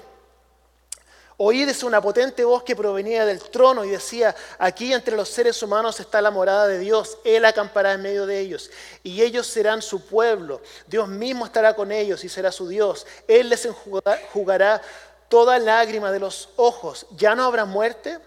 Oí 1.43 1.65
desde 1.65 1.87
una 1.87 1.99
potente 1.99 2.45
voz 2.45 2.61
que 2.61 2.75
provenía 2.75 3.25
del 3.25 3.41
trono 3.41 3.83
y 3.83 3.89
decía, 3.89 4.35
aquí 4.59 4.93
entre 4.93 5.15
los 5.15 5.27
seres 5.27 5.63
humanos 5.63 5.99
está 5.99 6.21
la 6.21 6.29
morada 6.29 6.67
de 6.67 6.77
Dios, 6.77 7.17
Él 7.23 7.45
acampará 7.45 7.93
en 7.93 8.03
medio 8.03 8.27
de 8.27 8.39
ellos, 8.39 8.69
y 9.01 9.23
ellos 9.23 9.47
serán 9.47 9.81
su 9.81 10.05
pueblo, 10.05 10.61
Dios 10.85 11.07
mismo 11.07 11.47
estará 11.47 11.75
con 11.75 11.91
ellos 11.91 12.23
y 12.23 12.29
será 12.29 12.51
su 12.51 12.67
Dios, 12.67 13.07
Él 13.27 13.49
les 13.49 13.65
enjugará 13.65 14.83
toda 15.29 15.57
lágrima 15.57 16.11
de 16.11 16.19
los 16.19 16.49
ojos, 16.57 17.07
ya 17.17 17.33
no 17.33 17.45
habrá 17.45 17.65
muerte, 17.65 18.19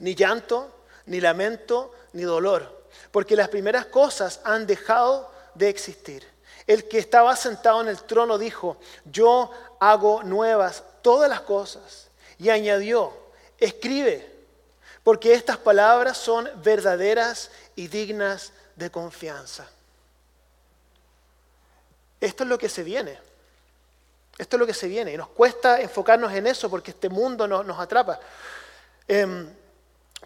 ni 0.00 0.16
llanto, 0.16 0.72
ni 1.06 1.20
lamento, 1.20 1.94
ni 2.14 2.22
dolor, 2.22 2.82
porque 3.12 3.36
las 3.36 3.48
primeras 3.48 3.86
cosas 3.86 4.40
han 4.42 4.66
dejado 4.66 5.30
de 5.54 5.68
existir. 5.68 6.26
El 6.66 6.88
que 6.88 6.98
estaba 6.98 7.36
sentado 7.36 7.80
en 7.80 7.86
el 7.86 8.02
trono 8.02 8.38
dijo, 8.38 8.76
yo 9.04 9.52
hago 9.78 10.24
nuevas 10.24 10.82
todas 11.00 11.30
las 11.30 11.42
cosas. 11.42 12.07
Y 12.38 12.50
añadió, 12.50 13.12
escribe, 13.58 14.30
porque 15.02 15.34
estas 15.34 15.56
palabras 15.56 16.16
son 16.18 16.48
verdaderas 16.62 17.50
y 17.74 17.88
dignas 17.88 18.52
de 18.76 18.90
confianza. 18.90 19.68
Esto 22.20 22.44
es 22.44 22.48
lo 22.48 22.58
que 22.58 22.68
se 22.68 22.82
viene. 22.82 23.18
Esto 24.36 24.56
es 24.56 24.60
lo 24.60 24.66
que 24.66 24.74
se 24.74 24.86
viene. 24.86 25.12
Y 25.12 25.16
nos 25.16 25.28
cuesta 25.28 25.80
enfocarnos 25.80 26.32
en 26.32 26.46
eso 26.46 26.70
porque 26.70 26.92
este 26.92 27.08
mundo 27.08 27.48
nos, 27.48 27.78
atrapa. 27.78 28.20
Em, 29.06 29.48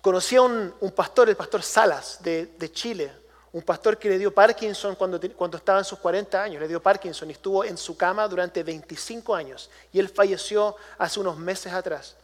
conocí 0.01 0.37
a 0.37 0.43
un, 0.43 0.93
pastor, 0.95 1.29
el 1.29 1.37
pastor 1.37 1.63
Salas 1.63 2.19
de 2.23 2.71
Chile, 2.73 3.22
un 3.53 3.63
pastor 3.63 3.99
que 3.99 4.09
le 4.09 4.19
dio 4.19 4.35
Parkinson 4.35 4.95
cuando, 4.95 5.21
cuando 5.37 5.59
estaba 5.59 5.79
en 5.79 5.85
sus 5.85 5.99
40 5.99 6.43
años, 6.43 6.61
le 6.61 6.69
dio 6.69 6.83
Parkinson 6.83 7.29
y 7.29 7.33
estuvo 7.33 7.65
en 7.65 7.77
su 7.77 7.97
cama 7.97 8.27
durante 8.27 8.63
25 8.63 9.35
años. 9.35 9.69
Y 9.93 9.99
él 9.99 10.09
falleció 10.09 10.75
hace 10.97 11.21
unos 11.21 11.37
meses 11.37 11.73
atrás. 11.73 12.17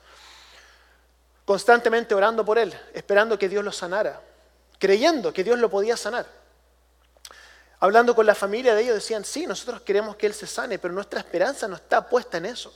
Constantemente 1.45 2.15
orando 2.15 2.45
por 2.45 2.59
él, 2.59 2.73
esperando 2.95 3.39
que 3.39 3.49
Dios 3.49 3.63
lo 3.63 3.73
sanara, 3.73 4.23
creyendo 4.79 5.33
que 5.33 5.45
Dios 5.45 5.59
lo 5.59 5.69
podía 5.69 5.97
sanar. 5.99 6.27
Hablando 7.81 8.15
con 8.15 8.27
la 8.27 8.35
familia 8.35 8.75
de 8.75 8.83
ellos 8.83 8.95
decían, 8.95 9.25
sí, 9.25 9.47
nosotros 9.47 9.83
queremos 9.83 10.17
que 10.17 10.27
él 10.27 10.35
se 10.35 10.47
sane, 10.47 10.79
pero 10.79 10.95
nuestra 10.95 11.21
esperanza 11.21 11.69
no 11.69 11.77
está 11.77 12.09
puesta 12.09 12.39
en 12.39 12.47
eso. 12.47 12.73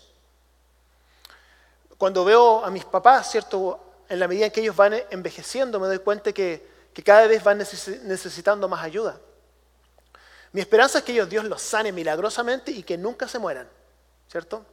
Cuando 1.97 2.25
veo 2.25 2.65
a 2.65 2.71
mis 2.71 2.85
papás, 2.85 3.31
¿cierto? 3.31 3.81
En 4.09 4.21
la 4.21 4.29
medida 4.29 4.47
en 4.47 4.53
que 4.53 4.61
ellos 4.61 4.77
van 4.77 4.95
envejeciendo, 5.11 5.81
me 5.81 5.87
doy 5.87 5.99
cuenta 5.99 6.33
que 6.33 6.72
que 6.93 7.03
cada 7.03 7.27
vez 7.27 7.43
van 7.43 7.59
necesitando 7.59 8.69
más 8.69 8.85
ayuda. 8.85 9.19
Mi 10.53 10.61
esperanza 10.61 10.99
es 10.99 11.05
que 11.05 11.25
Dios 11.25 11.45
los 11.45 11.63
sane 11.63 11.93
milagrosamente 11.93 12.71
y 12.71 12.83
que 12.83 12.99
nunca 12.99 13.27
se 13.27 13.39
mueran, 13.39 13.69
¿cierto? 14.31 14.65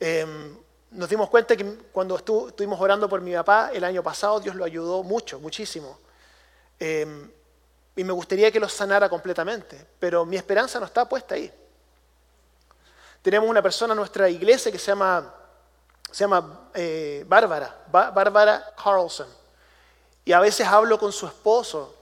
Em, 0.00 0.56
nos 0.92 1.08
dimos 1.08 1.28
cuenta 1.28 1.56
que 1.56 1.64
cuando 1.92 2.16
estuvimos 2.16 2.80
orando 2.80 3.08
por 3.08 3.20
mi 3.20 3.34
papá 3.34 3.70
el 3.72 3.84
año 3.84 4.02
pasado, 4.02 4.40
Dios 4.40 4.54
lo 4.54 4.64
ayudó 4.64 5.02
mucho, 5.02 5.38
muchísimo. 5.40 5.98
Em, 6.78 7.30
y 7.94 8.04
me 8.04 8.12
gustaría 8.12 8.50
que 8.50 8.60
los 8.60 8.72
sanara 8.72 9.08
completamente, 9.08 9.86
pero 9.98 10.24
mi 10.24 10.36
esperanza 10.36 10.78
no 10.78 10.86
está 10.86 11.06
puesta 11.06 11.34
ahí. 11.34 11.52
Tenemos 13.22 13.48
una 13.48 13.62
persona 13.62 13.92
en 13.92 13.98
nuestra 13.98 14.28
iglesia 14.28 14.70
que 14.70 14.78
se 14.78 14.86
llama, 14.86 15.34
se 16.10 16.24
llama 16.24 16.70
eh, 16.74 17.24
Bárbara, 17.26 17.84
Bárbara 17.90 18.72
Carlson. 18.82 19.26
Y 20.26 20.32
a 20.32 20.40
veces 20.40 20.66
hablo 20.66 20.98
con 20.98 21.12
su 21.12 21.24
esposo 21.24 21.94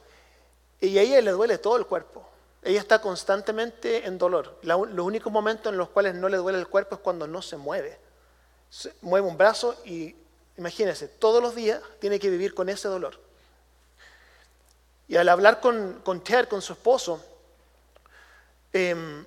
y 0.80 0.96
a 0.96 1.02
ella 1.02 1.20
le 1.20 1.30
duele 1.30 1.58
todo 1.58 1.76
el 1.76 1.84
cuerpo. 1.84 2.26
Ella 2.62 2.80
está 2.80 2.98
constantemente 2.98 4.06
en 4.06 4.16
dolor. 4.16 4.58
los 4.62 5.06
únicos 5.06 5.30
momentos 5.30 5.70
en 5.70 5.76
los 5.76 5.90
cuales 5.90 6.14
no 6.14 6.30
le 6.30 6.38
duele 6.38 6.58
el 6.58 6.66
cuerpo 6.66 6.94
es 6.94 7.02
cuando 7.02 7.26
no 7.26 7.42
se 7.42 7.58
mueve. 7.58 7.98
Se 8.70 8.94
mueve 9.02 9.28
un 9.28 9.36
brazo 9.36 9.76
y 9.84 10.16
imagínense, 10.56 11.06
todos 11.06 11.42
los 11.42 11.54
días 11.54 11.82
tiene 12.00 12.18
que 12.18 12.30
vivir 12.30 12.54
con 12.54 12.70
ese 12.70 12.88
dolor. 12.88 13.20
Y 15.06 15.16
al 15.16 15.28
hablar 15.28 15.60
con, 15.60 16.00
con 16.02 16.24
Ted, 16.24 16.48
con 16.48 16.62
su 16.62 16.72
esposo, 16.72 17.22
em, 18.72 19.26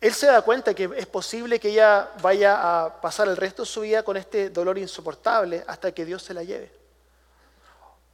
él 0.00 0.14
se 0.14 0.26
da 0.26 0.42
cuenta 0.42 0.74
que 0.74 0.88
es 0.96 1.06
posible 1.06 1.58
que 1.58 1.70
ella 1.70 2.12
vaya 2.22 2.84
a 2.84 3.00
pasar 3.00 3.26
el 3.26 3.36
resto 3.36 3.62
de 3.62 3.66
su 3.66 3.80
vida 3.80 4.04
con 4.04 4.16
este 4.16 4.48
dolor 4.50 4.78
insoportable 4.78 5.64
hasta 5.66 5.90
que 5.90 6.04
Dios 6.04 6.22
se 6.22 6.34
la 6.34 6.44
lleve. 6.44 6.78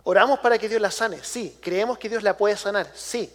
¿Oramos 0.04 0.38
para 0.38 0.58
que 0.58 0.68
Dios 0.68 0.80
la 0.80 0.90
sane? 0.90 1.22
Sí. 1.24 1.58
¿Creemos 1.60 1.98
que 1.98 2.08
Dios 2.08 2.22
la 2.22 2.36
puede 2.36 2.56
sanar? 2.56 2.90
Sí. 2.94 3.32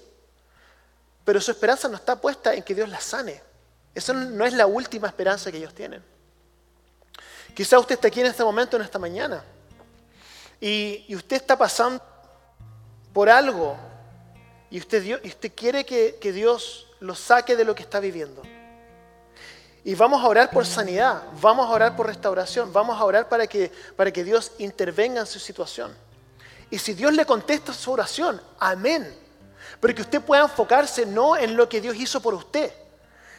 Pero 1.26 1.42
su 1.42 1.52
esperanza 1.52 1.88
no 1.88 1.96
está 1.96 2.20
puesta 2.20 2.54
en 2.54 2.64
que 2.64 2.74
Dios 2.74 2.88
la 2.88 3.02
sane. 3.02 3.42
Eso 3.94 4.14
no 4.14 4.46
es 4.46 4.54
la 4.54 4.68
última 4.68 5.08
esperanza 5.08 5.52
que 5.52 5.58
ellos 5.58 5.74
tienen. 5.74 6.04
Quizá 7.54 7.80
usted 7.80 7.96
está 7.96 8.08
aquí 8.08 8.22
en 8.22 8.28
este 8.28 8.44
momento, 8.44 8.78
en 8.78 8.84
esta 8.84 9.00
mañana, 9.00 9.44
y, 10.62 11.14
usted 11.16 11.38
está 11.38 11.58
pasando 11.58 12.02
por 13.12 13.30
algo, 13.30 13.76
y 14.70 14.80
usted, 14.80 15.04
y 15.04 15.28
usted 15.28 15.52
quiere 15.56 15.86
que, 15.86 16.18
que 16.22 16.32
Dios 16.32 16.88
lo 17.00 17.16
saque 17.16 17.56
de 17.56 17.66
lo 17.66 17.74
que 17.74 17.84
está 17.84 18.00
viviendo. 18.00 18.44
Y 19.84 19.96
vamos 19.96 20.24
a 20.24 20.28
orar 20.28 20.52
por 20.52 20.66
sanidad, 20.66 21.24
vamos 21.42 21.68
a 21.68 21.72
orar 21.72 21.96
por 21.96 22.08
restauración, 22.08 22.72
vamos 22.72 23.00
a 23.00 23.04
orar 23.04 23.28
para 23.28 23.48
que, 23.48 23.72
para 23.96 24.12
que 24.12 24.24
Dios 24.24 24.52
intervenga 24.60 25.22
en 25.22 25.28
su 25.28 25.40
situación. 25.40 25.96
Y 26.70 26.78
si 26.78 26.94
Dios 26.94 27.14
le 27.14 27.26
contesta 27.26 27.74
su 27.74 27.92
oración, 27.92 28.42
amén. 28.60 29.14
Pero 29.80 29.96
que 29.96 30.02
usted 30.02 30.22
pueda 30.22 30.44
enfocarse 30.44 31.06
no 31.06 31.36
en 31.36 31.56
lo 31.56 31.68
que 31.68 31.82
Dios 31.82 31.96
hizo 31.96 32.22
por 32.22 32.34
usted, 32.34 32.72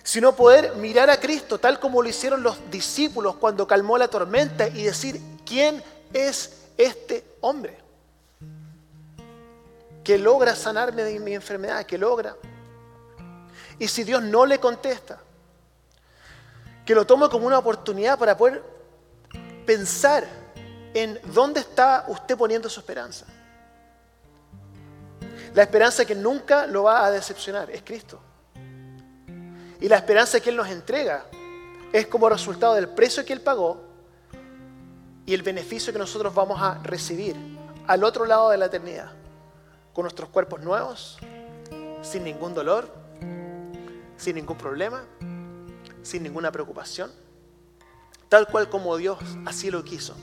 sino 0.03 0.35
poder 0.35 0.75
mirar 0.77 1.11
a 1.11 1.21
Cristo 1.21 1.59
tal 1.59 1.79
como 1.79 2.03
lo 2.03 2.09
hicieron 2.09 2.43
los 2.43 2.71
discípulos 2.71 3.37
cuando 3.37 3.67
calmó 3.67 3.99
la 3.99 4.09
tormenta 4.09 4.67
y 4.69 4.83
decir, 4.83 5.21
¿quién 5.45 5.83
es 6.13 6.65
este 6.77 7.25
hombre? 7.41 7.79
Que 10.03 10.19
logra 10.19 10.57
sanarme 10.57 11.05
de 11.05 11.21
mi 11.21 11.35
enfermedad, 11.35 11.85
que 11.85 11.99
logra. 11.99 12.35
Y 13.79 13.87
si 13.89 14.03
Dios 14.05 14.23
no 14.23 14.47
le 14.47 14.59
contesta, 14.59 15.21
que 16.85 16.95
lo 16.95 17.07
tome 17.07 17.29
como 17.29 17.47
una 17.47 17.59
oportunidad 17.59 18.19
para 18.19 18.37
poder 18.37 18.63
pensar 19.65 20.40
en 20.95 21.21
dónde 21.33 21.61
está 21.61 22.05
usted 22.09 22.37
poniendo 22.37 22.69
su 22.69 22.81
esperanza. 22.81 23.27
La 25.55 25.63
esperanza 25.63 26.05
que 26.05 26.15
nunca 26.15 26.67
lo 26.67 26.85
va 26.85 27.05
a 27.05 27.11
decepcionar 27.11 27.71
es 27.71 27.83
Cristo. 27.83 28.21
Y 29.81 29.89
la 29.89 29.97
esperanza 29.97 30.41
que 30.41 30.51
Él 30.51 30.57
nos 30.57 30.69
entrega 30.69 31.25
es 31.93 32.07
como 32.07 32.29
resultado 32.29 32.75
del 32.75 32.89
precio 32.89 33.25
que 33.25 33.33
Él 33.33 33.41
pagó 33.41 33.83
y 35.27 35.35
el 35.35 35.43
beneficio 35.43 35.93
que 35.93 35.99
nosotros 35.99 36.35
vamos 36.35 36.61
a 36.61 36.79
recibir 36.83 37.37
al 37.87 38.05
otro 38.05 38.25
lado 38.25 38.51
de 38.51 38.59
la 38.59 38.67
eternidad, 38.67 39.11
con 39.93 40.03
nuestros 40.03 40.29
cuerpos 40.29 40.61
nuevos, 40.61 41.19
sin 42.03 42.25
ningún 42.25 42.55
dolor, 42.55 42.93
sin 44.17 44.37
ningún 44.37 44.57
problema, 44.57 45.05
sin 46.03 46.23
ninguna 46.23 46.53
preocupación, 46.53 47.11
tal 48.29 48.47
cual 48.47 48.69
como 48.69 48.97
Dios 48.97 49.19
así 49.47 49.71
lo 49.71 49.83
quiso. 49.83 50.15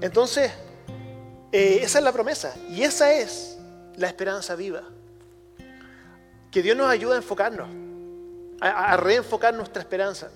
Entonces, 0.00 0.52
eh, 1.52 1.80
esa 1.82 1.98
es 1.98 2.04
la 2.04 2.12
promesa 2.12 2.54
y 2.70 2.82
esa 2.82 3.12
es 3.12 3.56
la 3.96 4.08
esperanza 4.08 4.54
viva. 4.54 4.82
Que 6.50 6.62
Dios 6.62 6.76
nos 6.76 6.88
ayude 6.88 7.14
a 7.14 7.16
enfocarnos, 7.16 7.68
a, 8.60 8.96
reenfocar 8.96 9.54
nuestra 9.54 9.82
esperanza. 9.82 10.30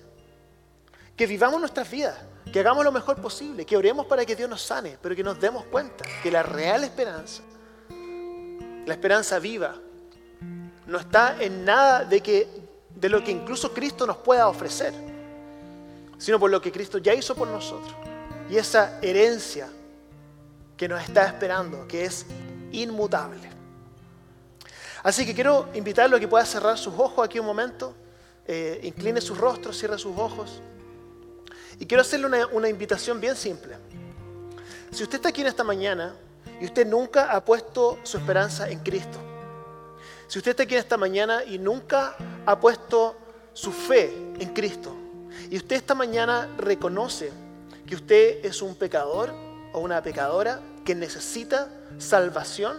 Que 1.17 1.27
vivamos 1.27 1.61
nuestras 1.61 1.91
vidas, 1.91 2.17
que 2.53 2.61
hagamos 2.61 2.85
lo 2.85 2.93
mejor 2.93 3.21
posible, 3.21 3.67
que 3.67 3.77
oremos 3.77 4.07
para 4.07 4.25
que 4.25 4.35
Dios 4.35 4.49
nos 4.49 4.63
sane, 4.63 4.97
pero 5.03 5.15
que 5.15 5.23
nos 5.23 5.39
demos 5.39 5.65
cuenta 5.65 6.05
que 6.23 6.31
la 6.31 6.43
real 6.43 6.85
esperanza, 6.85 7.43
la 8.87 8.95
esperanza 8.95 9.39
viva, 9.39 9.77
no 10.87 10.99
está 10.99 11.37
en 11.43 11.65
nada 11.65 12.05
de, 12.05 12.21
que, 12.23 12.49
de 12.95 13.09
lo 13.09 13.23
que 13.23 13.31
incluso 13.31 13.73
Cristo 13.73 14.07
nos 14.07 14.17
pueda 14.19 14.49
ofrecer. 14.49 14.93
sino 16.19 16.39
por 16.39 16.51
lo 16.51 16.61
que 16.61 16.73
Cristo 16.73 16.99
ya 16.99 17.15
hizo 17.15 17.35
por 17.35 17.49
nosotros. 17.49 18.10
Y 18.51 18.57
esa 18.57 18.99
herencia 19.01 19.69
que 20.77 20.89
nos 20.89 21.01
está 21.03 21.27
esperando, 21.27 21.87
que 21.87 22.05
es 22.05 22.27
inmutable. 22.73 23.49
Así 25.03 25.25
que 25.25 25.35
quiero 25.35 25.69
invitarlo 25.75 26.17
a 26.17 26.21
que 26.21 26.27
pueda 26.27 26.45
cerrar 26.45 26.77
sus 26.77 26.93
ojos 26.95 27.25
aquí 27.25 27.39
un 27.39 27.47
momento, 27.47 27.95
eh, 28.47 28.81
incline 28.83 29.21
su 29.21 29.35
rostro, 29.35 29.73
cierre 29.73 29.99
sus 29.99 30.19
ojos. 30.19 30.61
Y 31.79 31.87
quiero 31.87 32.03
hacerle 32.03 32.27
una, 32.27 32.47
una 32.49 32.69
invitación 32.69 33.21
bien 33.21 33.37
simple. 33.37 33.77
Si 34.91 35.03
usted 35.05 35.17
está 35.17 35.29
aquí 35.29 35.43
en 35.43 35.47
esta 35.47 35.63
mañana 35.63 36.17
y 36.61 36.65
usted 36.65 36.87
nunca 36.87 37.31
ha 37.31 37.45
puesto 37.45 37.99
su 38.03 38.19
esperanza 38.19 38.69
en 38.69 38.81
Cristo, 38.81 39.19
si 40.27 40.39
usted 40.39 40.51
está 40.51 40.65
aquí 40.65 40.75
en 40.75 40.81
esta 40.81 40.97
mañana 40.97 41.45
y 41.45 41.59
nunca 41.59 42.17
ha 42.45 42.59
puesto 42.59 43.17
su 43.53 43.71
fe 43.73 44.13
en 44.39 44.53
Cristo, 44.53 44.95
y 45.49 45.57
usted 45.57 45.77
esta 45.77 45.95
mañana 45.95 46.49
reconoce 46.59 47.33
que 47.91 47.97
usted 47.97 48.45
es 48.45 48.63
un 48.63 48.77
pecador 48.77 49.35
o 49.73 49.81
una 49.81 50.01
pecadora 50.01 50.61
que 50.85 50.95
necesita 50.95 51.69
salvación 51.99 52.79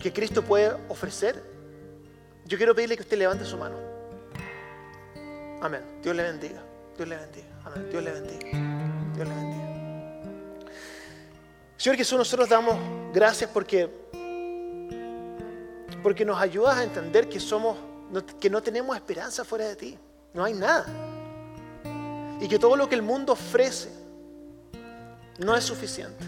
que 0.00 0.12
Cristo 0.12 0.42
puede 0.42 0.76
ofrecer, 0.88 1.40
yo 2.44 2.56
quiero 2.56 2.74
pedirle 2.74 2.96
que 2.96 3.02
usted 3.02 3.16
levante 3.16 3.44
su 3.44 3.56
mano. 3.56 3.76
Amén. 5.60 5.82
Dios 6.02 6.16
le 6.16 6.24
bendiga. 6.24 6.60
Dios 6.96 7.08
le 7.08 7.16
bendiga. 7.16 7.46
Amén. 7.64 7.88
Dios 7.90 8.02
le 8.02 8.10
bendiga. 8.10 8.50
Dios 9.14 9.28
le 9.28 9.34
bendiga. 9.36 9.62
Señor 11.76 11.96
Jesús, 11.96 12.18
nosotros 12.18 12.48
damos 12.48 12.76
gracias 13.14 13.48
porque, 13.50 13.88
porque 16.02 16.24
nos 16.24 16.40
ayudas 16.40 16.76
a 16.76 16.82
entender 16.82 17.28
que 17.28 17.38
somos, 17.38 17.78
que 18.40 18.50
no 18.50 18.60
tenemos 18.64 18.96
esperanza 18.96 19.44
fuera 19.44 19.68
de 19.68 19.76
ti. 19.76 19.96
No 20.34 20.42
hay 20.42 20.54
nada. 20.54 21.11
Y 22.40 22.48
que 22.48 22.58
todo 22.58 22.76
lo 22.76 22.88
que 22.88 22.94
el 22.94 23.02
mundo 23.02 23.32
ofrece 23.34 23.92
no 25.38 25.54
es 25.56 25.64
suficiente. 25.64 26.24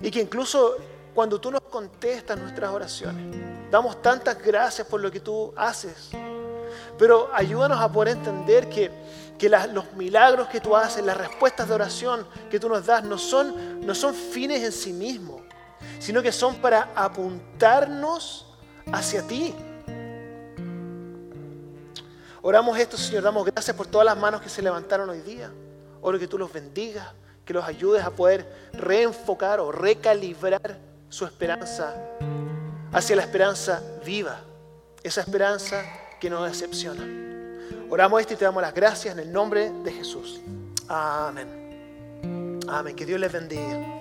Y 0.00 0.10
que 0.10 0.20
incluso 0.20 0.76
cuando 1.14 1.40
tú 1.40 1.50
nos 1.50 1.62
contestas 1.62 2.38
nuestras 2.38 2.72
oraciones, 2.72 3.36
damos 3.70 4.00
tantas 4.00 4.40
gracias 4.40 4.86
por 4.86 5.00
lo 5.00 5.10
que 5.10 5.20
tú 5.20 5.52
haces. 5.56 6.10
Pero 6.98 7.30
ayúdanos 7.32 7.80
a 7.80 7.90
poder 7.90 8.16
entender 8.16 8.68
que, 8.68 8.90
los 9.72 9.92
milagros 9.94 10.48
que 10.48 10.60
tú 10.60 10.76
haces, 10.76 11.04
las 11.04 11.16
respuestas 11.16 11.68
de 11.68 11.74
oración 11.74 12.26
que 12.50 12.58
tú 12.58 12.68
nos 12.68 12.86
das, 12.86 13.04
no 13.04 13.18
son, 13.18 13.84
no 13.86 13.94
son 13.94 14.14
fines 14.14 14.62
en 14.62 14.72
sí 14.72 14.92
mismos, 14.92 15.42
sino 16.00 16.22
que 16.22 16.32
son 16.32 16.56
para 16.56 16.90
apuntarnos 16.94 18.46
hacia 18.92 19.22
ti. 19.26 19.54
Oramos 22.42 22.78
esto, 22.78 22.96
Señor, 22.96 23.22
damos 23.22 23.44
gracias 23.44 23.76
por 23.76 23.86
todas 23.86 24.04
las 24.04 24.16
manos 24.16 24.40
que 24.40 24.48
se 24.48 24.62
levantaron 24.62 25.10
hoy 25.10 25.20
día. 25.20 25.50
Oro 26.00 26.18
que 26.18 26.28
tú 26.28 26.38
los 26.38 26.52
bendigas, 26.52 27.06
que 27.44 27.52
los 27.52 27.64
ayudes 27.64 28.04
a 28.04 28.10
poder 28.10 28.46
reenfocar 28.72 29.58
o 29.60 29.72
recalibrar 29.72 30.78
su 31.08 31.24
esperanza 31.24 31.94
hacia 32.92 33.16
la 33.16 33.22
esperanza 33.22 33.82
viva, 34.04 34.40
esa 35.02 35.20
esperanza 35.20 35.82
que 36.20 36.30
no 36.30 36.44
decepciona. 36.44 37.04
Oramos 37.90 38.20
esto 38.20 38.34
y 38.34 38.36
te 38.36 38.44
damos 38.44 38.62
las 38.62 38.74
gracias 38.74 39.14
en 39.14 39.20
el 39.20 39.32
nombre 39.32 39.70
de 39.82 39.92
Jesús. 39.92 40.40
Amén. 40.88 42.60
Amén. 42.68 42.94
Que 42.94 43.06
Dios 43.06 43.18
les 43.18 43.32
bendiga. 43.32 43.97